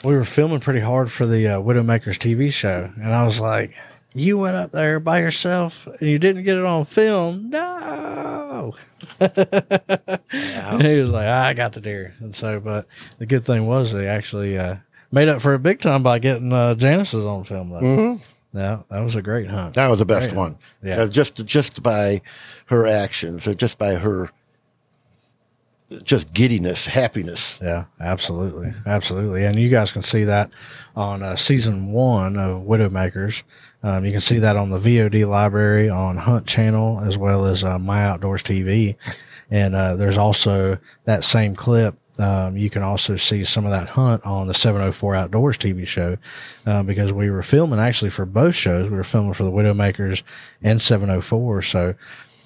we 0.04 0.14
were 0.14 0.24
filming 0.24 0.60
pretty 0.60 0.80
hard 0.80 1.10
for 1.10 1.26
the 1.26 1.46
uh, 1.48 1.60
Widowmakers 1.60 2.18
TV 2.18 2.52
show, 2.52 2.90
and 2.96 3.14
I 3.14 3.24
was 3.24 3.40
like, 3.40 3.74
"You 4.14 4.38
went 4.38 4.56
up 4.56 4.72
there 4.72 4.98
by 5.00 5.20
yourself 5.20 5.86
and 5.86 6.08
you 6.08 6.18
didn't 6.18 6.44
get 6.44 6.56
it 6.56 6.64
on 6.64 6.84
film? 6.84 7.50
No." 7.50 8.74
And 9.20 10.82
he 10.82 10.96
was 10.96 11.10
like, 11.10 11.26
"I 11.26 11.54
got 11.54 11.72
the 11.72 11.80
deer," 11.80 12.14
and 12.20 12.34
so, 12.34 12.58
but 12.58 12.86
the 13.18 13.26
good 13.26 13.44
thing 13.44 13.66
was 13.66 13.92
they 13.92 14.08
actually 14.08 14.58
uh, 14.58 14.76
made 15.16 15.28
up 15.28 15.40
for 15.40 15.54
it 15.54 15.62
big 15.62 15.80
time 15.80 16.02
by 16.02 16.18
getting 16.18 16.52
uh, 16.52 16.74
Janice's 16.74 17.24
on 17.24 17.42
film. 17.44 17.70
Though. 17.70 17.80
Mhm. 17.80 18.20
Yeah, 18.52 18.80
that 18.90 19.00
was 19.00 19.16
a 19.16 19.22
great 19.22 19.48
hunt. 19.48 19.74
That 19.74 19.88
was 19.88 19.98
the 19.98 20.06
best 20.06 20.28
Right. 20.28 20.36
one. 20.36 20.58
Yeah. 20.82 21.00
Uh, 21.02 21.06
just 21.08 21.44
just 21.44 21.82
by 21.82 22.20
her 22.66 22.86
actions, 22.86 23.48
just 23.56 23.78
by 23.78 23.94
her 23.96 24.30
just 26.02 26.32
giddiness, 26.32 26.86
happiness. 26.86 27.60
Yeah, 27.62 27.84
absolutely, 28.00 28.72
absolutely, 28.86 29.44
and 29.44 29.56
you 29.58 29.68
guys 29.68 29.92
can 29.92 30.02
see 30.02 30.24
that 30.24 30.52
on 30.96 31.22
uh, 31.22 31.36
season 31.36 31.92
one 31.92 32.36
of 32.36 32.62
Widowmakers. 32.62 33.42
Um, 33.82 34.04
you 34.04 34.10
can 34.12 34.20
see 34.20 34.38
that 34.38 34.56
on 34.56 34.70
the 34.70 34.78
VOD 34.80 35.24
library 35.28 35.88
on 35.88 36.16
Hunt 36.16 36.46
Channel 36.46 37.00
as 37.04 37.16
well 37.16 37.44
as 37.46 37.62
uh, 37.62 37.78
My 37.78 38.04
Outdoors 38.04 38.42
TV, 38.42 38.96
and 39.50 39.74
uh, 39.76 39.94
there's 39.96 40.18
also 40.18 40.78
that 41.04 41.22
same 41.24 41.54
clip. 41.54 41.94
Um, 42.18 42.56
you 42.56 42.70
can 42.70 42.82
also 42.82 43.16
see 43.16 43.44
some 43.44 43.64
of 43.64 43.72
that 43.72 43.90
hunt 43.90 44.24
on 44.24 44.46
the 44.46 44.54
704 44.54 45.14
Outdoors 45.14 45.58
TV 45.58 45.86
show 45.86 46.16
uh, 46.64 46.82
because 46.82 47.12
we 47.12 47.30
were 47.30 47.42
filming 47.42 47.78
actually 47.78 48.10
for 48.10 48.24
both 48.24 48.54
shows. 48.54 48.88
We 48.88 48.96
were 48.96 49.04
filming 49.04 49.34
for 49.34 49.44
the 49.44 49.50
Widowmakers 49.50 50.22
and 50.62 50.80
704, 50.80 51.62
so 51.62 51.94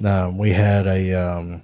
um, 0.04 0.38
we 0.38 0.50
had 0.50 0.86
a 0.86 1.12
um, 1.14 1.62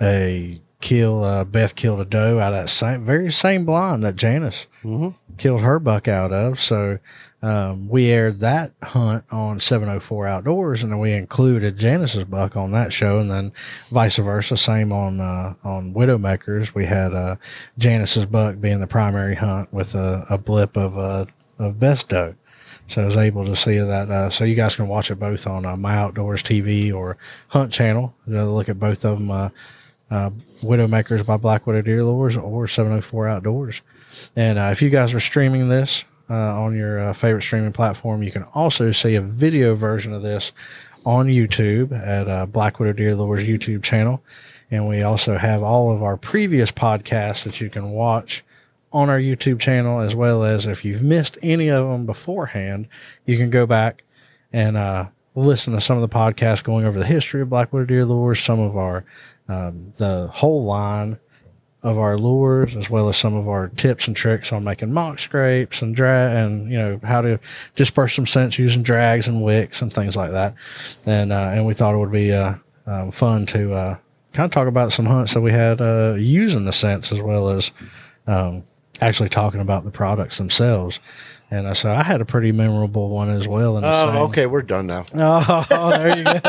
a 0.00 0.60
kill. 0.80 1.24
Uh, 1.24 1.44
Beth 1.44 1.74
killed 1.74 2.00
a 2.00 2.04
doe 2.04 2.38
out 2.38 2.52
of 2.52 2.62
that 2.62 2.70
same 2.70 3.04
very 3.04 3.30
same 3.30 3.64
blind 3.64 4.02
that 4.02 4.16
Janice 4.16 4.66
killed 5.36 5.60
her 5.62 5.78
buck 5.78 6.08
out 6.08 6.32
of. 6.32 6.60
So 6.60 6.98
um, 7.46 7.88
we 7.88 8.10
aired 8.10 8.40
that 8.40 8.72
hunt 8.82 9.24
on 9.30 9.60
704 9.60 10.26
Outdoors, 10.26 10.82
and 10.82 10.90
then 10.90 10.98
we 10.98 11.12
included 11.12 11.76
Janice's 11.76 12.24
buck 12.24 12.56
on 12.56 12.72
that 12.72 12.92
show, 12.92 13.18
and 13.18 13.30
then 13.30 13.52
vice 13.90 14.16
versa, 14.16 14.56
same 14.56 14.90
on 14.90 15.20
uh, 15.20 15.54
on 15.62 15.94
Widowmakers. 15.94 16.74
We 16.74 16.86
had 16.86 17.14
uh, 17.14 17.36
Janice's 17.78 18.26
buck 18.26 18.60
being 18.60 18.80
the 18.80 18.88
primary 18.88 19.36
hunt 19.36 19.72
with 19.72 19.94
a, 19.94 20.26
a 20.28 20.38
blip 20.38 20.76
of 20.76 20.98
uh, 20.98 21.26
of 21.60 21.78
doe. 22.08 22.34
So 22.88 23.02
I 23.02 23.06
was 23.06 23.16
able 23.16 23.44
to 23.44 23.54
see 23.54 23.78
that. 23.78 24.10
Uh, 24.10 24.28
so 24.28 24.42
you 24.42 24.56
guys 24.56 24.74
can 24.74 24.88
watch 24.88 25.12
it 25.12 25.20
both 25.20 25.46
on 25.46 25.64
uh, 25.64 25.76
My 25.76 25.96
Outdoors 25.96 26.42
TV 26.42 26.92
or 26.92 27.16
Hunt 27.48 27.72
Channel. 27.72 28.12
Uh, 28.28 28.44
look 28.44 28.68
at 28.68 28.80
both 28.80 29.04
of 29.04 29.18
them. 29.18 29.30
Uh, 29.30 29.50
uh, 30.08 30.30
Widowmakers 30.62 31.26
by 31.26 31.36
Black 31.36 31.66
Widow 31.66 31.82
Deer 31.82 32.04
Lures 32.04 32.36
or 32.36 32.68
704 32.68 33.28
Outdoors. 33.28 33.82
And 34.36 34.58
uh, 34.58 34.68
if 34.72 34.80
you 34.80 34.88
guys 34.88 35.12
are 35.14 35.20
streaming 35.20 35.68
this 35.68 36.04
uh, 36.28 36.62
on 36.62 36.76
your 36.76 36.98
uh, 36.98 37.12
favorite 37.12 37.42
streaming 37.42 37.72
platform, 37.72 38.22
you 38.22 38.30
can 38.30 38.44
also 38.54 38.92
see 38.92 39.14
a 39.14 39.20
video 39.20 39.74
version 39.74 40.12
of 40.12 40.22
this 40.22 40.52
on 41.04 41.26
YouTube 41.26 41.92
at 41.92 42.28
uh, 42.28 42.46
Black 42.46 42.80
Widow 42.80 42.92
Deer 42.92 43.14
Lures 43.14 43.44
YouTube 43.44 43.82
channel. 43.82 44.22
And 44.70 44.88
we 44.88 45.02
also 45.02 45.38
have 45.38 45.62
all 45.62 45.92
of 45.92 46.02
our 46.02 46.16
previous 46.16 46.72
podcasts 46.72 47.44
that 47.44 47.60
you 47.60 47.70
can 47.70 47.90
watch 47.90 48.42
on 48.92 49.10
our 49.10 49.20
YouTube 49.20 49.60
channel, 49.60 50.00
as 50.00 50.14
well 50.14 50.42
as 50.42 50.66
if 50.66 50.84
you've 50.84 51.02
missed 51.02 51.38
any 51.42 51.68
of 51.68 51.88
them 51.88 52.06
beforehand, 52.06 52.88
you 53.24 53.36
can 53.36 53.50
go 53.50 53.66
back 53.66 54.02
and 54.52 54.76
uh, 54.76 55.06
listen 55.34 55.74
to 55.74 55.80
some 55.80 55.96
of 55.98 56.08
the 56.08 56.14
podcasts 56.14 56.64
going 56.64 56.84
over 56.84 56.98
the 56.98 57.06
history 57.06 57.42
of 57.42 57.50
Black 57.50 57.72
Widow 57.72 57.86
Deer 57.86 58.04
Lures, 58.04 58.40
some 58.40 58.58
of 58.58 58.76
our 58.76 59.04
um, 59.48 59.92
the 59.96 60.28
whole 60.32 60.64
line 60.64 61.18
of 61.86 62.00
our 62.00 62.18
lures, 62.18 62.74
as 62.74 62.90
well 62.90 63.08
as 63.08 63.16
some 63.16 63.34
of 63.34 63.48
our 63.48 63.68
tips 63.68 64.08
and 64.08 64.16
tricks 64.16 64.52
on 64.52 64.64
making 64.64 64.92
mock 64.92 65.20
scrapes 65.20 65.82
and 65.82 65.94
drag, 65.94 66.36
and 66.36 66.68
you 66.68 66.76
know 66.76 66.98
how 67.04 67.22
to 67.22 67.38
disperse 67.76 68.12
some 68.12 68.26
scents 68.26 68.58
using 68.58 68.82
drags 68.82 69.28
and 69.28 69.40
wicks 69.40 69.80
and 69.80 69.92
things 69.92 70.16
like 70.16 70.32
that. 70.32 70.52
And 71.06 71.32
uh, 71.32 71.52
and 71.54 71.64
we 71.64 71.74
thought 71.74 71.94
it 71.94 71.98
would 71.98 72.10
be 72.10 72.32
uh, 72.32 72.54
um, 72.88 73.12
fun 73.12 73.46
to 73.46 73.72
uh, 73.72 73.96
kind 74.32 74.46
of 74.46 74.50
talk 74.50 74.66
about 74.66 74.92
some 74.92 75.06
hunts 75.06 75.34
that 75.34 75.40
we 75.40 75.52
had 75.52 75.80
uh, 75.80 76.16
using 76.18 76.64
the 76.64 76.72
scents 76.72 77.12
as 77.12 77.20
well 77.22 77.50
as 77.50 77.70
um, 78.26 78.64
actually 79.00 79.28
talking 79.28 79.60
about 79.60 79.84
the 79.84 79.90
products 79.90 80.38
themselves. 80.38 81.00
And 81.50 81.68
I 81.68 81.74
so 81.74 81.92
I 81.92 82.02
had 82.02 82.20
a 82.20 82.24
pretty 82.24 82.50
memorable 82.50 83.08
one 83.08 83.30
as 83.30 83.46
well. 83.46 83.76
In 83.76 83.82
the 83.84 84.06
same- 84.06 84.16
Oh, 84.16 84.24
okay, 84.24 84.46
we're 84.46 84.62
done 84.62 84.86
now. 84.88 85.04
Oh, 85.14 85.90
there 85.90 86.18
you 86.18 86.24
go. 86.24 86.30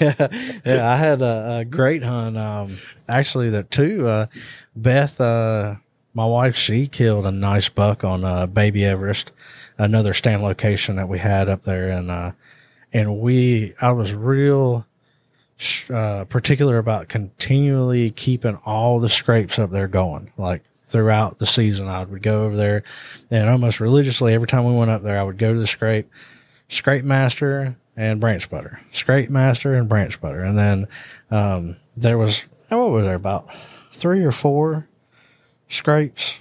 yeah, 0.00 0.58
yeah, 0.64 0.88
I 0.90 0.96
had 0.96 1.22
a, 1.22 1.58
a 1.60 1.64
great 1.64 2.02
hunt. 2.04 2.36
Um, 2.36 2.78
actually, 3.08 3.50
the 3.50 3.64
two, 3.64 4.06
uh, 4.06 4.26
Beth, 4.76 5.20
uh, 5.20 5.74
my 6.14 6.24
wife, 6.24 6.54
she 6.56 6.86
killed 6.86 7.26
a 7.26 7.32
nice 7.32 7.68
buck 7.68 8.04
on 8.04 8.24
uh, 8.24 8.46
Baby 8.46 8.84
Everest, 8.84 9.32
another 9.76 10.14
stand 10.14 10.42
location 10.42 10.94
that 10.96 11.08
we 11.08 11.18
had 11.18 11.48
up 11.48 11.62
there, 11.64 11.88
and 11.88 12.10
uh, 12.12 12.32
and 12.92 13.18
we, 13.20 13.74
I 13.80 13.90
was 13.92 14.14
real 14.14 14.86
uh, 15.92 16.24
particular 16.26 16.78
about 16.78 17.08
continually 17.08 18.10
keeping 18.10 18.56
all 18.64 19.00
the 19.00 19.08
scrapes 19.08 19.58
up 19.58 19.70
there 19.70 19.88
going, 19.88 20.30
like 20.38 20.62
throughout 20.88 21.38
the 21.38 21.46
season. 21.46 21.86
I 21.86 22.02
would 22.02 22.22
go 22.22 22.44
over 22.44 22.56
there, 22.56 22.82
and 23.30 23.48
almost 23.48 23.80
religiously 23.80 24.34
every 24.34 24.48
time 24.48 24.64
we 24.64 24.74
went 24.74 24.90
up 24.90 25.02
there, 25.02 25.18
I 25.18 25.22
would 25.22 25.38
go 25.38 25.52
to 25.52 25.60
the 25.60 25.66
scrape 25.66 26.08
Scrape 26.68 27.04
Master 27.04 27.76
and 27.96 28.20
Branch 28.20 28.48
Butter, 28.50 28.80
Scrape 28.92 29.30
Master 29.30 29.74
and 29.74 29.88
Branch 29.88 30.20
Butter, 30.20 30.42
and 30.42 30.58
then 30.58 30.88
um, 31.30 31.76
there 31.96 32.18
was 32.18 32.42
what 32.68 32.90
was 32.90 33.06
there 33.06 33.14
about 33.14 33.48
three 33.92 34.22
or 34.22 34.32
four 34.32 34.86
scrapes 35.68 36.36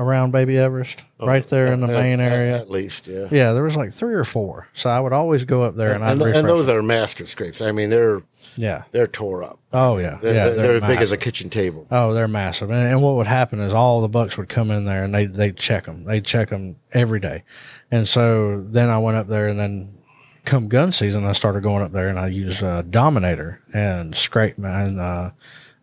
around 0.00 0.30
Baby 0.32 0.56
Everest, 0.56 1.02
right 1.20 1.46
there 1.46 1.66
in 1.66 1.80
the 1.80 1.86
At- 1.86 1.92
main 1.92 2.20
at- 2.20 2.32
area. 2.32 2.56
at 2.58 2.70
least, 2.70 3.06
yeah. 3.06 3.28
Yeah, 3.30 3.52
there 3.52 3.62
was 3.62 3.76
like 3.76 3.92
three 3.92 4.14
or 4.14 4.24
four, 4.24 4.66
so 4.72 4.88
I 4.90 4.98
would 4.98 5.12
always 5.12 5.44
go 5.44 5.62
up 5.62 5.76
there 5.76 5.92
and, 5.92 6.02
I'd 6.02 6.12
And, 6.12 6.22
and 6.22 6.48
those 6.48 6.66
it. 6.68 6.74
are 6.74 6.82
master 6.82 7.26
scrapes. 7.26 7.60
I 7.60 7.70
mean, 7.70 7.90
they're 7.90 8.22
yeah. 8.56 8.84
they're 8.92 9.06
tore 9.06 9.42
up. 9.44 9.58
Oh 9.72 9.98
yeah, 9.98 10.18
They're, 10.20 10.34
yeah. 10.34 10.44
they're, 10.48 10.54
they're 10.56 10.76
as 10.82 10.88
big 10.88 11.00
as 11.02 11.12
a 11.12 11.16
kitchen 11.16 11.50
table. 11.50 11.86
Oh, 11.90 12.14
they're 12.14 12.26
massive. 12.26 12.70
And, 12.70 12.88
and 12.88 13.02
what 13.02 13.14
would 13.16 13.26
happen 13.28 13.60
is 13.60 13.72
all 13.72 14.00
the 14.00 14.08
bucks 14.08 14.36
would 14.38 14.48
come 14.48 14.70
in 14.72 14.86
there 14.86 15.04
and 15.04 15.14
they 15.14 15.26
they'd 15.26 15.56
check 15.56 15.84
them. 15.84 16.04
They'd 16.04 16.24
check 16.24 16.48
them 16.48 16.76
every 16.92 17.20
day. 17.20 17.44
And 17.90 18.08
so 18.08 18.62
then 18.66 18.88
I 18.88 18.98
went 18.98 19.18
up 19.18 19.28
there 19.28 19.48
and 19.48 19.58
then 19.60 19.98
come 20.46 20.68
gun 20.68 20.90
season, 20.92 21.26
I 21.26 21.32
started 21.32 21.62
going 21.62 21.82
up 21.82 21.92
there 21.92 22.08
and 22.08 22.18
I 22.18 22.28
used 22.28 22.62
uh, 22.62 22.80
Dominator 22.82 23.60
and 23.74 24.16
scrape 24.16 24.56
and 24.56 24.98
uh, 24.98 25.30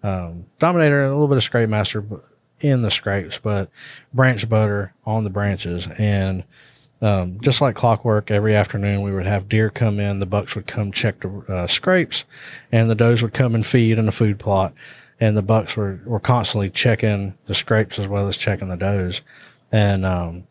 um, 0.03 0.45
Dominator 0.58 1.01
and 1.03 1.10
a 1.12 1.13
little 1.13 1.27
bit 1.27 1.38
of 1.38 1.43
Scrape 1.43 1.69
Master 1.69 2.01
b- 2.01 2.15
in 2.60 2.82
the 2.82 2.91
scrapes, 2.91 3.38
but 3.38 3.70
branch 4.13 4.48
butter 4.50 4.93
on 5.06 5.24
the 5.24 5.30
branches 5.30 5.88
and. 5.98 6.43
Um, 7.00 7.39
just 7.41 7.62
like 7.62 7.76
clockwork, 7.76 8.32
every 8.32 8.56
afternoon 8.56 9.04
we 9.04 9.12
would 9.12 9.28
have 9.28 9.48
deer 9.48 9.70
come 9.70 10.00
in. 10.00 10.17
The 10.17 10.26
bucks 10.26 10.56
would 10.56 10.65
come 10.65 10.91
check 10.91 11.20
the 11.20 11.30
uh, 11.48 11.67
scrapes, 11.67 12.26
and 12.72 12.89
the 12.89 12.96
does 12.96 13.22
would 13.22 13.36
come 13.36 13.54
and 13.54 13.63
feed 13.63 14.00
in 14.00 14.08
the 14.08 14.12
food 14.12 14.39
plot. 14.39 14.74
And 15.20 15.38
the 15.38 15.43
bucks 15.43 15.78
were, 15.78 16.00
were 16.06 16.20
constantly 16.20 16.72
checking 16.72 17.38
the 17.46 17.54
scrapes 17.54 18.00
as 18.00 18.08
well 18.08 18.28
as 18.28 18.36
checking 18.36 18.70
the 18.70 18.78
does. 18.78 19.22
And 19.72 20.06
um, 20.06 20.48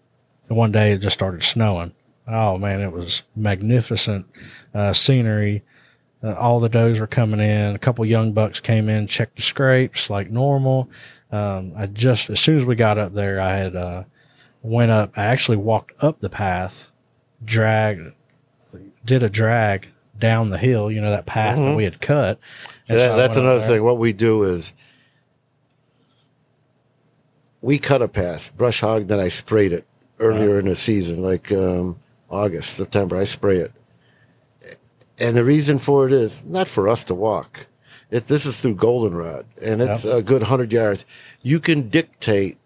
one 0.47 0.71
day 0.71 0.93
it 0.93 0.99
just 0.99 1.15
started 1.15 1.43
snowing. 1.43 1.93
Oh 2.29 2.59
man, 2.59 2.81
it 2.81 2.93
was 2.93 3.23
magnificent 3.35 4.27
uh, 4.75 4.93
scenery. 4.93 5.63
Uh, 6.23 6.35
all 6.35 6.61
the 6.61 6.69
does 6.69 6.99
were 6.99 7.07
coming 7.07 7.41
in. 7.41 7.75
A 7.75 7.79
couple 7.79 8.05
young 8.05 8.33
bucks 8.33 8.59
came 8.61 8.89
in, 8.89 9.07
checked 9.07 9.37
the 9.37 9.43
scrapes 9.43 10.09
like 10.11 10.31
normal. 10.31 10.89
Um, 11.31 11.73
I 11.77 11.87
just 11.87 12.31
as 12.31 12.41
soon 12.41 12.59
as 12.59 12.65
we 12.65 12.75
got 12.75 12.99
up 12.99 13.15
there, 13.15 13.41
I 13.41 13.57
had 13.57 13.77
uh, 13.77 14.05
went 14.63 14.91
up. 14.91 15.13
I 15.17 15.25
actually 15.25 15.59
walked 15.59 15.93
up 16.03 16.21
the 16.21 16.31
path, 16.31 16.89
dragged, 17.45 18.13
did 19.05 19.23
a 19.23 19.31
drag 19.31 19.89
down 20.19 20.51
the 20.51 20.59
hill. 20.59 20.91
You 20.91 21.01
know 21.01 21.11
that 21.11 21.27
path 21.27 21.59
that 21.59 21.77
we 21.77 21.85
had 21.85 22.01
cut. 22.01 22.39
And 22.89 22.99
Yeah, 22.99 23.13
I 23.13 23.17
that's 23.17 23.37
another 23.37 23.67
thing. 23.67 23.83
What 23.83 23.99
we 23.99 24.13
do 24.13 24.43
is 24.45 24.73
we 27.61 27.79
cut 27.79 28.03
a 28.03 28.09
path, 28.09 28.57
brush 28.57 28.81
hog, 28.81 29.09
then 29.09 29.21
I 29.21 29.29
sprayed 29.29 29.73
it 29.73 29.87
earlier 30.19 30.59
in 30.59 30.67
the 30.67 30.77
season, 30.77 31.23
like 31.23 31.51
um, 31.53 31.99
August, 32.31 32.75
September. 32.77 33.17
I 33.17 33.25
spray 33.25 33.59
it, 33.59 33.73
and 35.19 35.37
the 35.37 35.45
reason 35.45 35.79
for 35.79 36.07
it 36.07 36.13
is 36.13 36.43
not 36.45 36.69
for 36.69 36.89
us 36.89 37.05
to 37.05 37.15
walk. 37.15 37.67
If 38.11 38.29
this 38.29 38.47
is 38.47 38.61
through 38.61 38.77
goldenrod, 38.77 39.47
and 39.61 39.83
it's 39.83 40.05
Yep. 40.05 40.15
a 40.15 40.23
good 40.23 40.43
hundred 40.45 40.73
yards. 40.73 41.05
You 41.43 41.59
can 41.61 41.89
dictate, 41.89 42.57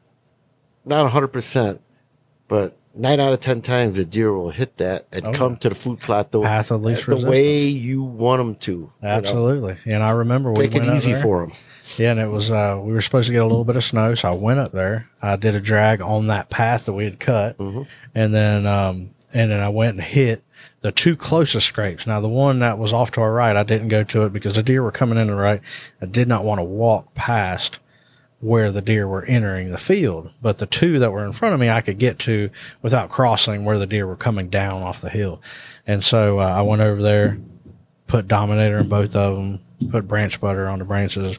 not 0.84 1.10
hundred 1.10 1.28
percent, 1.28 1.80
but 2.48 2.76
nine 2.94 3.20
out 3.20 3.32
of 3.32 3.40
ten 3.40 3.62
times 3.62 3.96
the 3.96 4.04
deer 4.04 4.32
will 4.32 4.50
hit 4.50 4.76
that 4.78 5.06
and 5.12 5.26
Oh, 5.28 5.32
come 5.32 5.52
yeah. 5.52 5.58
to 5.60 5.68
the 5.70 5.74
food 5.74 6.00
plot 6.00 6.30
the, 6.32 6.40
Path 6.42 6.70
of 6.70 6.82
least 6.82 7.06
the 7.06 7.12
resistance. 7.12 7.30
way 7.30 7.64
you 7.68 8.02
want 8.02 8.40
them 8.40 8.54
to. 8.56 8.72
you 8.72 8.92
know. 9.02 9.08
Absolutely. 9.08 9.76
And 9.86 10.02
I 10.02 10.10
remember 10.10 10.52
we 10.52 10.64
Make 10.64 10.74
it 10.76 10.84
easy 10.84 11.14
for 11.14 11.46
them. 11.46 11.56
Yeah, 11.96 12.10
and 12.12 12.20
it 12.20 12.28
was 12.28 12.50
uh, 12.50 12.78
we 12.82 12.92
were 12.92 13.00
supposed 13.00 13.26
to 13.28 13.32
get 13.32 13.40
a 13.42 13.46
little 13.46 13.64
bit 13.64 13.76
of 13.76 13.82
snow, 13.84 14.14
so 14.14 14.28
I 14.28 14.32
went 14.34 14.60
up 14.60 14.72
there. 14.72 15.08
I 15.22 15.36
did 15.36 15.54
a 15.54 15.60
drag 15.60 16.00
on 16.02 16.26
that 16.28 16.50
path 16.50 16.84
that 16.84 16.92
we 16.92 17.04
had 17.04 17.18
cut, 17.18 17.56
Mhm. 17.58 17.86
and 18.14 18.34
then 18.34 18.66
um, 18.66 19.10
and 19.32 19.50
then 19.50 19.60
I 19.60 19.70
went 19.70 19.94
and 19.96 20.02
hit 20.02 20.42
the 20.82 20.92
two 20.92 21.16
closest 21.16 21.66
scrapes. 21.66 22.06
Now 22.06 22.20
the 22.20 22.28
one 22.28 22.60
that 22.60 22.78
was 22.78 22.92
off 22.92 23.10
to 23.12 23.20
our 23.20 23.32
right, 23.32 23.56
I 23.56 23.62
didn't 23.62 23.88
go 23.88 24.04
to 24.04 24.24
it 24.24 24.32
because 24.32 24.54
the 24.54 24.62
deer 24.62 24.82
were 24.82 24.92
coming 24.92 25.18
in 25.18 25.26
the 25.26 25.34
right. 25.34 25.60
I 26.00 26.06
did 26.06 26.28
not 26.28 26.44
want 26.44 26.58
to 26.58 26.64
walk 26.64 27.14
past 27.14 27.78
where 28.40 28.72
the 28.72 28.80
deer 28.80 29.06
were 29.06 29.24
entering 29.24 29.70
the 29.70 29.78
field, 29.78 30.30
but 30.40 30.56
the 30.58 30.66
two 30.66 30.98
that 30.98 31.12
were 31.12 31.24
in 31.24 31.32
front 31.32 31.52
of 31.52 31.60
me, 31.60 31.68
I 31.68 31.82
could 31.82 31.98
get 31.98 32.18
to 32.20 32.48
without 32.80 33.10
crossing 33.10 33.64
where 33.64 33.78
the 33.78 33.86
deer 33.86 34.06
were 34.06 34.16
coming 34.16 34.48
down 34.48 34.82
off 34.82 35.02
the 35.02 35.10
hill. 35.10 35.42
And 35.86 36.02
so 36.02 36.40
uh, 36.40 36.44
I 36.44 36.62
went 36.62 36.80
over 36.80 37.02
there, 37.02 37.38
put 38.06 38.28
Dominator 38.28 38.78
in 38.78 38.88
both 38.88 39.14
of 39.14 39.36
them, 39.36 39.60
put 39.90 40.08
branch 40.08 40.40
butter 40.40 40.66
on 40.68 40.78
the 40.78 40.86
branches, 40.86 41.38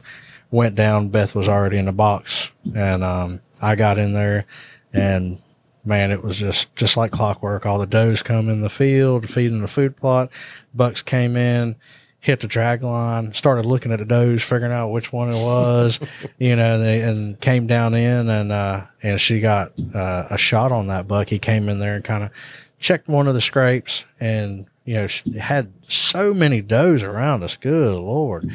went 0.52 0.76
down. 0.76 1.08
Beth 1.08 1.34
was 1.34 1.48
already 1.48 1.78
in 1.78 1.86
the 1.86 1.92
box, 1.92 2.52
and 2.72 3.02
um, 3.02 3.40
I 3.60 3.74
got 3.74 3.98
in 3.98 4.12
there, 4.12 4.46
and 4.92 5.42
man, 5.84 6.10
it 6.10 6.22
was 6.22 6.38
just 6.38 6.74
just 6.76 6.96
like 6.96 7.10
clockwork. 7.10 7.66
All 7.66 7.78
the 7.78 7.86
does 7.86 8.22
come 8.22 8.48
in 8.48 8.60
the 8.62 8.70
field, 8.70 9.28
feeding 9.28 9.60
the 9.60 9.68
food 9.68 9.96
plot. 9.96 10.30
Bucks 10.74 11.02
came 11.02 11.36
in, 11.36 11.76
hit 12.20 12.40
the 12.40 12.46
drag 12.46 12.82
line, 12.82 13.32
started 13.34 13.66
looking 13.66 13.92
at 13.92 13.98
the 13.98 14.04
does, 14.04 14.42
figuring 14.42 14.72
out 14.72 14.90
which 14.90 15.12
one 15.12 15.30
it 15.30 15.42
was, 15.42 15.98
you 16.38 16.54
know, 16.54 16.78
they, 16.78 17.00
and 17.00 17.40
came 17.40 17.66
down 17.66 17.94
in, 17.94 18.28
and 18.28 18.52
uh, 18.52 18.86
and 19.02 19.20
she 19.20 19.40
got 19.40 19.72
uh, 19.94 20.26
a 20.30 20.38
shot 20.38 20.72
on 20.72 20.86
that 20.86 21.08
buck. 21.08 21.28
He 21.28 21.38
came 21.38 21.68
in 21.68 21.78
there 21.78 21.96
and 21.96 22.04
kind 22.04 22.24
of 22.24 22.30
checked 22.78 23.08
one 23.08 23.28
of 23.28 23.34
the 23.34 23.40
scrapes 23.40 24.04
and 24.18 24.66
you 24.84 24.94
know 24.94 25.06
had 25.38 25.72
so 25.88 26.32
many 26.32 26.60
does 26.60 27.02
around 27.02 27.42
us. 27.42 27.56
Good 27.56 27.94
lord. 27.94 28.50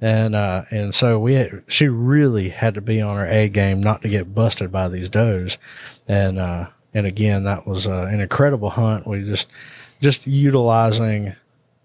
And 0.00 0.34
uh 0.34 0.64
and 0.70 0.94
so 0.94 1.18
we 1.18 1.34
had, 1.34 1.64
she 1.66 1.88
really 1.88 2.50
had 2.50 2.74
to 2.74 2.80
be 2.80 3.00
on 3.00 3.16
her 3.16 3.26
a 3.26 3.48
game 3.48 3.80
not 3.82 4.02
to 4.02 4.08
get 4.08 4.34
busted 4.34 4.70
by 4.70 4.88
these 4.88 5.08
does. 5.08 5.58
And 6.06 6.38
uh 6.38 6.66
and 6.94 7.06
again 7.06 7.44
that 7.44 7.66
was 7.66 7.86
uh, 7.86 8.08
an 8.10 8.20
incredible 8.20 8.70
hunt. 8.70 9.06
We 9.06 9.24
just 9.24 9.48
just 10.00 10.26
utilizing 10.26 11.34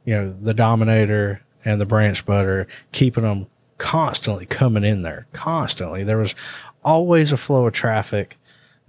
you 0.05 0.13
know 0.13 0.31
the 0.31 0.53
dominator 0.53 1.41
and 1.65 1.81
the 1.81 1.85
branch 1.85 2.25
butter 2.25 2.67
keeping 2.91 3.23
them 3.23 3.47
constantly 3.77 4.45
coming 4.45 4.83
in 4.83 5.01
there 5.01 5.27
constantly. 5.33 6.03
There 6.03 6.17
was 6.17 6.35
always 6.83 7.31
a 7.31 7.37
flow 7.37 7.67
of 7.67 7.73
traffic 7.73 8.37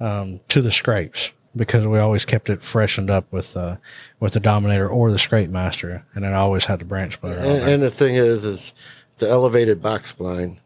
um, 0.01 0.41
to 0.49 0.61
the 0.61 0.71
scrapes 0.71 1.31
because 1.59 1.87
we 1.87 1.99
always 1.99 2.25
kept 2.25 2.49
it 2.49 2.63
freshened 2.63 3.11
up 3.11 3.31
with 3.31 3.57
uh, 3.57 3.77
with 4.21 4.33
the 4.33 4.41
Dominator 4.41 4.89
or 4.89 5.13
the 5.13 5.19
Scrape 5.19 5.51
Master, 5.51 6.05
and 6.15 6.25
it 6.25 6.33
always 6.33 6.65
had 6.65 6.79
the 6.79 6.85
branch 6.87 7.21
butter 7.21 7.37
And, 7.37 7.69
and 7.69 7.83
the 7.83 7.91
thing 7.91 8.15
is, 8.15 8.47
is 8.47 8.73
the 9.19 9.29
elevated 9.29 9.83
box 9.83 10.13
blind. 10.13 10.61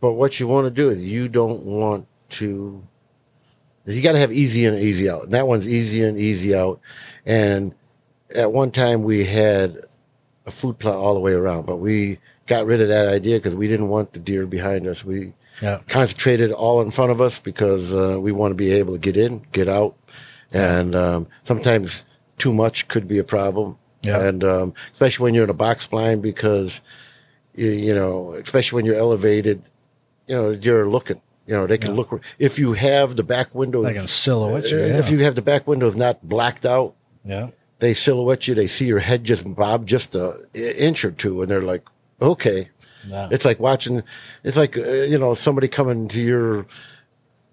But 0.00 0.14
what 0.14 0.40
you 0.40 0.48
want 0.48 0.66
to 0.66 0.70
do 0.70 0.88
is 0.88 1.04
you 1.04 1.28
don't 1.28 1.64
want 1.64 2.08
to. 2.30 2.82
You 3.84 4.02
got 4.02 4.12
to 4.12 4.18
have 4.18 4.32
easy 4.32 4.64
in 4.64 4.74
and 4.74 4.82
easy 4.82 5.08
out. 5.08 5.24
And 5.24 5.32
that 5.32 5.46
one's 5.46 5.66
easy 5.66 6.02
in, 6.02 6.16
easy 6.16 6.54
out. 6.54 6.80
And 7.26 7.74
at 8.34 8.52
one 8.52 8.70
time 8.70 9.02
we 9.02 9.24
had 9.24 9.78
a 10.46 10.50
food 10.50 10.78
plot 10.78 10.94
all 10.94 11.14
the 11.14 11.20
way 11.20 11.32
around, 11.32 11.66
but 11.66 11.76
we 11.78 12.18
got 12.46 12.66
rid 12.66 12.80
of 12.80 12.88
that 12.88 13.08
idea 13.08 13.38
because 13.38 13.54
we 13.54 13.68
didn't 13.68 13.88
want 13.88 14.12
the 14.12 14.18
deer 14.18 14.46
behind 14.46 14.86
us. 14.86 15.04
We 15.04 15.32
yeah, 15.62 15.80
concentrated 15.88 16.52
all 16.52 16.80
in 16.82 16.90
front 16.90 17.10
of 17.12 17.20
us 17.20 17.38
because 17.38 17.92
uh, 17.92 18.18
we 18.20 18.32
want 18.32 18.50
to 18.52 18.54
be 18.56 18.72
able 18.72 18.92
to 18.94 18.98
get 18.98 19.16
in, 19.16 19.42
get 19.52 19.68
out, 19.68 19.96
and 20.52 20.94
um, 20.94 21.26
sometimes 21.44 22.04
too 22.38 22.52
much 22.52 22.88
could 22.88 23.06
be 23.06 23.18
a 23.18 23.24
problem. 23.24 23.76
Yeah. 24.02 24.20
And 24.22 24.42
um, 24.44 24.74
especially 24.92 25.24
when 25.24 25.34
you're 25.34 25.44
in 25.44 25.50
a 25.50 25.54
box 25.54 25.86
blind, 25.86 26.22
because 26.22 26.80
you, 27.54 27.68
you 27.68 27.94
know, 27.94 28.32
especially 28.32 28.76
when 28.76 28.84
you're 28.86 28.96
elevated, 28.96 29.62
you 30.26 30.34
know, 30.36 30.50
you're 30.50 30.88
looking. 30.88 31.20
You 31.46 31.56
know, 31.56 31.66
they 31.66 31.78
can 31.78 31.90
Yeah. 31.90 31.96
look 31.96 32.22
if 32.38 32.58
you 32.58 32.74
have 32.74 33.16
the 33.16 33.24
back 33.24 33.52
windows. 33.54 33.84
they 33.84 33.94
can 33.94 34.06
silhouette 34.06 34.70
you. 34.70 34.76
uh, 34.78 34.86
Yeah, 34.86 34.98
If 34.98 35.10
you 35.10 35.18
have 35.24 35.34
the 35.34 35.42
back 35.42 35.66
windows 35.66 35.96
not 35.96 36.22
blacked 36.26 36.64
out, 36.64 36.94
yeah, 37.24 37.48
they 37.80 37.92
silhouette 37.92 38.46
you. 38.46 38.54
They 38.54 38.68
see 38.68 38.84
your 38.86 39.00
head 39.00 39.24
just 39.24 39.42
bob 39.54 39.84
just 39.84 40.14
a 40.14 40.46
inch 40.78 41.04
or 41.04 41.10
two, 41.10 41.42
and 41.42 41.50
they're 41.50 41.62
like, 41.62 41.82
"Okay." 42.22 42.68
Yeah. 43.06 43.28
It's 43.30 43.44
like 43.44 43.58
watching. 43.60 44.02
It's 44.44 44.56
like 44.56 44.76
uh, 44.76 44.82
you 44.82 45.18
know 45.18 45.34
somebody 45.34 45.68
coming 45.68 46.08
to 46.08 46.20
your 46.20 46.66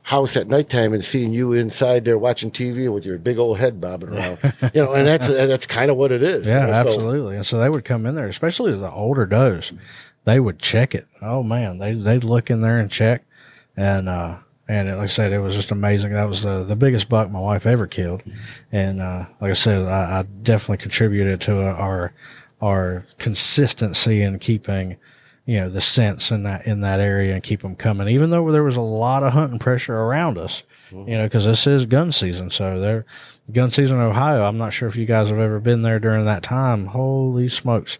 house 0.03 0.37
at 0.37 0.47
nighttime 0.47 0.93
and 0.93 1.03
seeing 1.03 1.33
you 1.33 1.51
inside 1.51 2.05
there 2.05 2.17
watching 2.17 2.49
TV 2.49 2.91
with 2.93 3.05
your 3.05 3.17
big 3.17 3.37
old 3.37 3.57
head 3.57 3.81
bobbing 3.81 4.09
around. 4.09 4.37
you 4.73 4.81
know, 4.81 4.93
and 4.93 5.05
that's 5.05 5.27
that's 5.27 5.65
kind 5.67 5.91
of 5.91 5.97
what 5.97 6.11
it 6.11 6.23
is. 6.23 6.45
you 6.45 6.51
Yeah, 6.53 6.65
know, 6.67 6.73
so- 6.73 6.79
absolutely. 6.91 7.35
And 7.35 7.45
so 7.45 7.59
they 7.59 7.69
would 7.69 7.83
come 7.85 8.05
in 8.05 8.15
there, 8.15 8.27
especially 8.27 8.73
the 8.73 8.91
older 8.91 9.25
does. 9.25 9.73
They 10.25 10.39
would 10.39 10.59
check 10.59 10.93
it. 10.95 11.07
Oh 11.21 11.43
man, 11.43 11.77
they 11.79 11.93
they'd 11.93 12.23
look 12.23 12.49
in 12.49 12.61
there 12.61 12.77
and 12.79 12.89
check, 12.91 13.23
and 13.77 14.09
uh, 14.09 14.37
and 14.67 14.89
like 14.89 15.03
I 15.03 15.05
said, 15.07 15.31
it 15.31 15.39
was 15.39 15.55
just 15.55 15.71
amazing. 15.71 16.11
That 16.13 16.27
was 16.27 16.41
the 16.43 16.63
the 16.65 16.75
biggest 16.75 17.07
buck 17.07 17.29
my 17.31 17.39
wife 17.39 17.65
ever 17.65 17.87
killed, 17.87 18.23
and 18.71 19.01
uh, 19.01 19.25
like 19.39 19.51
I 19.51 19.53
said, 19.53 19.85
I, 19.85 20.19
I 20.19 20.23
definitely 20.43 20.77
contributed 20.81 21.39
to 21.41 21.61
our 21.61 22.13
our 22.61 23.05
consistency 23.19 24.21
in 24.21 24.39
keeping. 24.39 24.97
You 25.47 25.61
know 25.61 25.69
the 25.69 25.81
scents 25.81 26.29
in 26.29 26.43
that 26.43 26.67
in 26.67 26.81
that 26.81 26.99
area 26.99 27.33
and 27.33 27.41
keep 27.41 27.61
them 27.61 27.75
coming, 27.75 28.09
even 28.09 28.29
though 28.29 28.51
there 28.51 28.63
was 28.63 28.75
a 28.75 28.81
lot 28.81 29.23
of 29.23 29.33
hunting 29.33 29.57
pressure 29.59 29.97
around 29.97 30.37
us. 30.37 30.61
You 30.91 31.17
know, 31.17 31.23
because 31.23 31.45
this 31.45 31.65
is 31.67 31.85
gun 31.85 32.11
season, 32.11 32.49
so 32.49 32.79
they're 32.79 33.03
gun 33.51 33.71
season 33.71 33.97
in 33.97 34.03
Ohio. 34.03 34.43
I'm 34.43 34.57
not 34.57 34.71
sure 34.71 34.87
if 34.87 34.95
you 34.95 35.05
guys 35.05 35.29
have 35.29 35.39
ever 35.39 35.59
been 35.59 35.81
there 35.81 35.99
during 35.99 36.25
that 36.25 36.43
time. 36.43 36.85
Holy 36.85 37.49
smokes. 37.49 37.97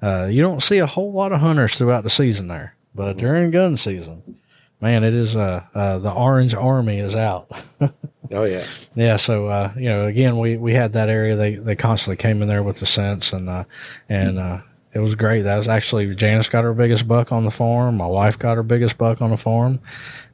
Uh, 0.00 0.28
you 0.30 0.42
don't 0.42 0.62
see 0.62 0.78
a 0.78 0.86
whole 0.86 1.12
lot 1.12 1.32
of 1.32 1.40
hunters 1.40 1.76
throughout 1.76 2.04
the 2.04 2.10
season 2.10 2.46
there, 2.46 2.74
but 2.94 3.16
during 3.16 3.50
gun 3.50 3.76
season, 3.76 4.38
man, 4.80 5.02
it 5.02 5.14
is, 5.14 5.34
uh, 5.34 5.64
uh, 5.74 5.98
the 5.98 6.12
orange 6.12 6.54
army 6.54 6.98
is 6.98 7.14
out. 7.16 7.50
Oh 8.30 8.44
yeah. 8.44 8.66
yeah. 8.94 9.16
So, 9.16 9.46
uh, 9.46 9.72
you 9.74 9.88
know, 9.88 10.06
again, 10.06 10.38
we, 10.38 10.58
we 10.58 10.74
had 10.74 10.92
that 10.92 11.08
area. 11.08 11.34
They, 11.34 11.54
they 11.54 11.74
constantly 11.74 12.16
came 12.18 12.42
in 12.42 12.48
there 12.48 12.62
with 12.62 12.78
the 12.78 12.84
scents 12.84 13.32
and, 13.32 13.48
uh, 13.48 13.64
and, 14.06 14.38
uh, 14.38 14.60
it 14.92 15.00
was 15.00 15.14
great. 15.14 15.42
That 15.42 15.56
was 15.56 15.68
actually 15.68 16.14
Janice 16.14 16.48
got 16.48 16.64
her 16.64 16.74
biggest 16.74 17.06
buck 17.06 17.32
on 17.32 17.44
the 17.44 17.50
farm. 17.50 17.96
My 17.96 18.06
wife 18.06 18.38
got 18.38 18.56
her 18.56 18.62
biggest 18.62 18.98
buck 18.98 19.20
on 19.20 19.30
the 19.30 19.36
farm. 19.36 19.80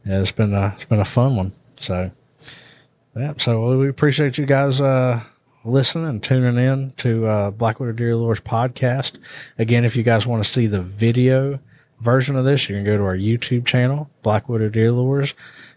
Yeah, 0.07 0.21
it's 0.21 0.33
been 0.33 0.55
a, 0.55 0.73
it's 0.77 0.85
been 0.85 1.01
a 1.01 1.05
fun 1.05 1.37
one. 1.37 1.53
So, 1.77 2.11
yeah. 3.17 3.35
So 3.39 3.79
we 3.79 3.89
appreciate 3.89 4.39
you 4.39 4.47
guys, 4.47 4.81
uh, 4.81 5.23
listening 5.65 6.07
and 6.07 6.23
tuning 6.23 6.63
in 6.63 6.93
to 6.99 7.27
uh, 7.27 7.51
Black 7.51 7.81
Widow 7.81 7.93
Deer 7.93 8.15
Lures 8.15 8.41
podcast. 8.41 9.19
Again, 9.59 9.85
if 9.85 9.97
you 9.97 10.03
guys 10.03 10.27
want 10.27 10.45
to 10.45 10.51
see 10.51 10.67
the 10.67 10.83
video 10.83 11.59
version 12.01 12.37
of 12.37 12.45
this, 12.45 12.69
you 12.69 12.77
can 12.77 12.85
go 12.85 12.97
to 12.97 13.03
our 13.03 13.17
YouTube 13.17 13.65
channel, 13.67 14.11
Black 14.23 14.49
Widow 14.49 14.69
Deer 14.69 14.93
Lures, 14.93 15.35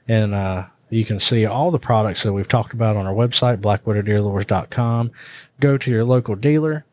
and 0.08 0.34
uh, 0.34 0.66
you 0.90 1.06
can 1.06 1.20
see 1.20 1.46
all 1.46 1.72
the 1.72 1.80
products 1.80 2.24
that 2.24 2.34
we've 2.34 2.48
talked 2.48 2.74
about 2.74 2.96
on 2.96 3.08
our 3.08 3.14
website, 3.14 3.58
blackwidowdeerlures.com. 3.58 5.12
Go 5.60 5.78
to 5.78 5.92
your 5.92 6.04
local 6.04 6.36
dealer. 6.36 6.86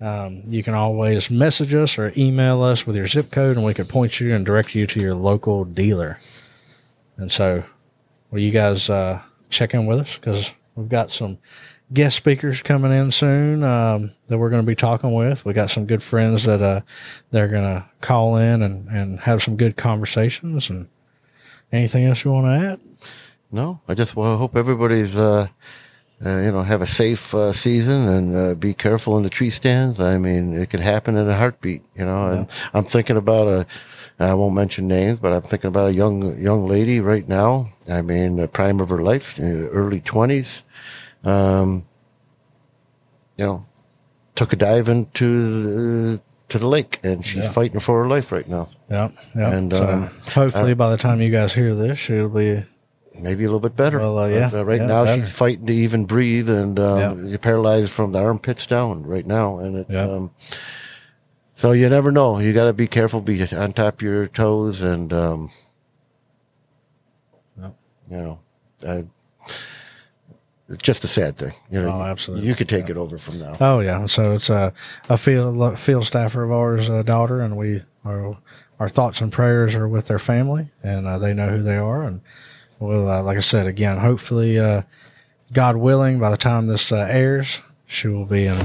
Um, 0.00 0.42
you 0.46 0.62
can 0.62 0.74
always 0.74 1.30
message 1.30 1.74
us 1.74 1.98
or 1.98 2.12
email 2.16 2.62
us 2.62 2.86
with 2.86 2.96
your 2.96 3.06
zip 3.06 3.30
code, 3.30 3.56
and 3.56 3.66
we 3.66 3.74
can 3.74 3.86
point 3.86 4.18
you 4.20 4.34
and 4.34 4.46
direct 4.46 4.74
you 4.74 4.86
to 4.86 5.00
your 5.00 5.14
local 5.14 5.64
dealer. 5.64 6.18
And 7.16 7.30
so, 7.30 7.64
will 8.30 8.40
you 8.40 8.50
guys 8.50 8.88
uh, 8.88 9.20
check 9.50 9.74
in 9.74 9.86
with 9.86 10.00
us 10.00 10.16
because 10.16 10.52
we've 10.74 10.88
got 10.88 11.10
some 11.10 11.38
guest 11.92 12.16
speakers 12.16 12.62
coming 12.62 12.92
in 12.92 13.10
soon 13.10 13.62
um, 13.62 14.12
that 14.28 14.38
we're 14.38 14.50
going 14.50 14.62
to 14.62 14.66
be 14.66 14.76
talking 14.76 15.12
with. 15.12 15.44
We 15.44 15.52
got 15.52 15.70
some 15.70 15.86
good 15.86 16.02
friends 16.02 16.44
that 16.44 16.62
uh, 16.62 16.80
they're 17.30 17.48
going 17.48 17.64
to 17.64 17.84
call 18.00 18.36
in 18.36 18.62
and, 18.62 18.88
and 18.88 19.20
have 19.20 19.42
some 19.42 19.56
good 19.56 19.76
conversations. 19.76 20.70
And 20.70 20.88
anything 21.72 22.04
else 22.04 22.24
you 22.24 22.32
want 22.32 22.46
to 22.46 22.68
add? 22.68 22.80
No, 23.52 23.80
I 23.88 23.94
just 23.94 24.14
well, 24.14 24.36
hope 24.36 24.56
everybody's 24.56 25.16
uh, 25.16 25.48
you 26.20 26.52
know 26.52 26.62
have 26.62 26.82
a 26.82 26.86
safe 26.86 27.34
uh, 27.34 27.52
season 27.52 28.08
and 28.08 28.36
uh, 28.36 28.54
be 28.54 28.74
careful 28.74 29.16
in 29.16 29.22
the 29.22 29.30
tree 29.30 29.50
stands. 29.50 30.00
I 30.00 30.18
mean, 30.18 30.52
it 30.52 30.68
could 30.70 30.80
happen 30.80 31.16
in 31.16 31.28
a 31.28 31.36
heartbeat. 31.36 31.82
You 31.96 32.04
know, 32.04 32.26
and 32.26 32.46
I'm 32.74 32.84
thinking 32.84 33.16
about 33.16 33.48
a. 33.48 33.66
I 34.18 34.34
won't 34.34 34.54
mention 34.54 34.86
names, 34.86 35.18
but 35.18 35.32
I'm 35.32 35.40
thinking 35.40 35.68
about 35.68 35.88
a 35.88 35.94
young 35.94 36.38
young 36.38 36.66
lady 36.68 37.00
right 37.00 37.26
now. 37.26 37.70
I 37.88 38.02
mean, 38.02 38.36
the 38.36 38.48
prime 38.48 38.78
of 38.80 38.90
her 38.90 39.00
life, 39.02 39.38
uh, 39.40 39.44
early 39.70 40.00
twenties. 40.00 40.62
Um, 41.24 41.86
you 43.38 43.46
know, 43.46 43.66
took 44.34 44.52
a 44.52 44.56
dive 44.56 44.88
into 44.90 45.40
the, 45.40 46.22
to 46.50 46.58
the 46.58 46.66
lake, 46.68 47.00
and 47.02 47.24
she's 47.24 47.44
Yeah. 47.44 47.52
fighting 47.52 47.80
for 47.80 48.02
her 48.02 48.08
life 48.08 48.30
right 48.32 48.46
now. 48.46 48.68
Yep. 48.90 49.14
Yep. 49.34 49.52
And, 49.52 49.72
so 49.72 49.88
um, 49.88 50.10
hopefully 50.34 50.74
by 50.74 50.90
the 50.90 50.98
time 50.98 51.22
you 51.22 51.30
guys 51.30 51.54
hear 51.54 51.74
this, 51.74 51.98
she'll 51.98 52.28
be 52.28 52.62
maybe 53.14 53.44
a 53.44 53.46
little 53.46 53.60
bit 53.60 53.76
better. 53.76 53.98
Well, 53.98 54.18
uh, 54.18 54.28
yeah, 54.28 54.50
uh, 54.52 54.64
right 54.64 54.80
yeah, 54.80 54.86
now 54.86 55.04
better. 55.04 55.22
she's 55.22 55.32
fighting 55.32 55.66
to 55.66 55.72
even 55.74 56.04
breathe, 56.06 56.48
and 56.50 56.78
um, 56.78 57.26
you're 57.26 57.38
paralyzed 57.38 57.90
from 57.92 58.12
the 58.12 58.18
armpits 58.20 58.66
down 58.66 59.02
right 59.04 59.26
now. 59.26 59.58
And 59.58 59.76
it, 59.76 59.86
Yeah. 59.90 60.02
um, 60.02 60.30
so 61.54 61.72
you 61.72 61.88
never 61.88 62.10
know. 62.12 62.38
You 62.38 62.52
got 62.52 62.64
to 62.64 62.72
be 62.72 62.86
careful, 62.86 63.20
be 63.20 63.42
on 63.54 63.72
top 63.72 63.96
of 63.96 64.02
your 64.02 64.26
toes, 64.26 64.80
and 64.80 65.12
um, 65.12 65.50
Yep. 67.60 67.74
you 68.10 68.16
know, 68.16 68.38
I, 68.86 69.04
it's 70.68 70.78
just 70.82 71.04
a 71.04 71.08
sad 71.08 71.36
thing. 71.36 71.52
You 71.70 71.82
know, 71.82 71.88
Oh, 71.92 72.02
absolutely. 72.02 72.46
You 72.46 72.54
could 72.54 72.68
take 72.68 72.88
it 72.88 72.96
over 72.96 73.18
from 73.18 73.38
now. 73.40 73.56
Oh 73.60 73.80
yeah, 73.80 74.06
so 74.06 74.32
it's 74.32 74.48
a 74.50 74.72
a 75.08 75.16
field 75.18 75.78
field 75.78 76.04
staffer 76.04 76.42
of 76.44 76.52
ours, 76.52 76.88
uh, 76.88 77.02
daughter, 77.02 77.40
and 77.40 77.56
we 77.56 77.82
are 78.04 78.36
our 78.78 78.88
thoughts 78.88 79.20
and 79.20 79.30
prayers 79.32 79.74
are 79.74 79.88
with 79.88 80.06
their 80.06 80.18
family, 80.18 80.70
and 80.82 81.06
uh, 81.06 81.18
they 81.18 81.34
know 81.34 81.48
who 81.50 81.62
they 81.62 81.76
are, 81.76 82.02
and 82.04 82.20
well, 82.80 83.08
uh, 83.08 83.22
like 83.22 83.36
I 83.36 83.40
said 83.40 83.66
again, 83.66 83.98
hopefully, 83.98 84.58
uh, 84.58 84.82
God 85.52 85.76
willing, 85.76 86.18
by 86.18 86.30
the 86.30 86.36
time 86.36 86.66
this 86.66 86.90
uh, 86.90 87.06
airs, 87.08 87.60
she 87.86 88.08
will 88.08 88.26
be 88.26 88.46
in 88.46 88.56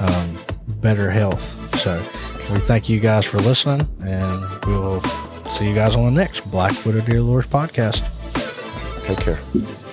um, 0.00 0.38
better 0.80 1.10
health. 1.10 1.78
So 1.80 2.02
we 2.52 2.60
thank 2.60 2.88
you 2.88 2.98
guys 2.98 3.24
for 3.24 3.38
listening, 3.38 3.86
and 4.04 4.40
we 4.66 4.72
will 4.72 5.00
see 5.52 5.68
you 5.68 5.74
guys 5.74 5.94
on 5.94 6.04
the 6.06 6.10
next 6.10 6.50
Black 6.50 6.72
Widow 6.84 7.00
Deer 7.02 7.20
Lures 7.20 7.46
podcast. 7.46 8.02
Take 9.06 9.18
care. 9.18 9.83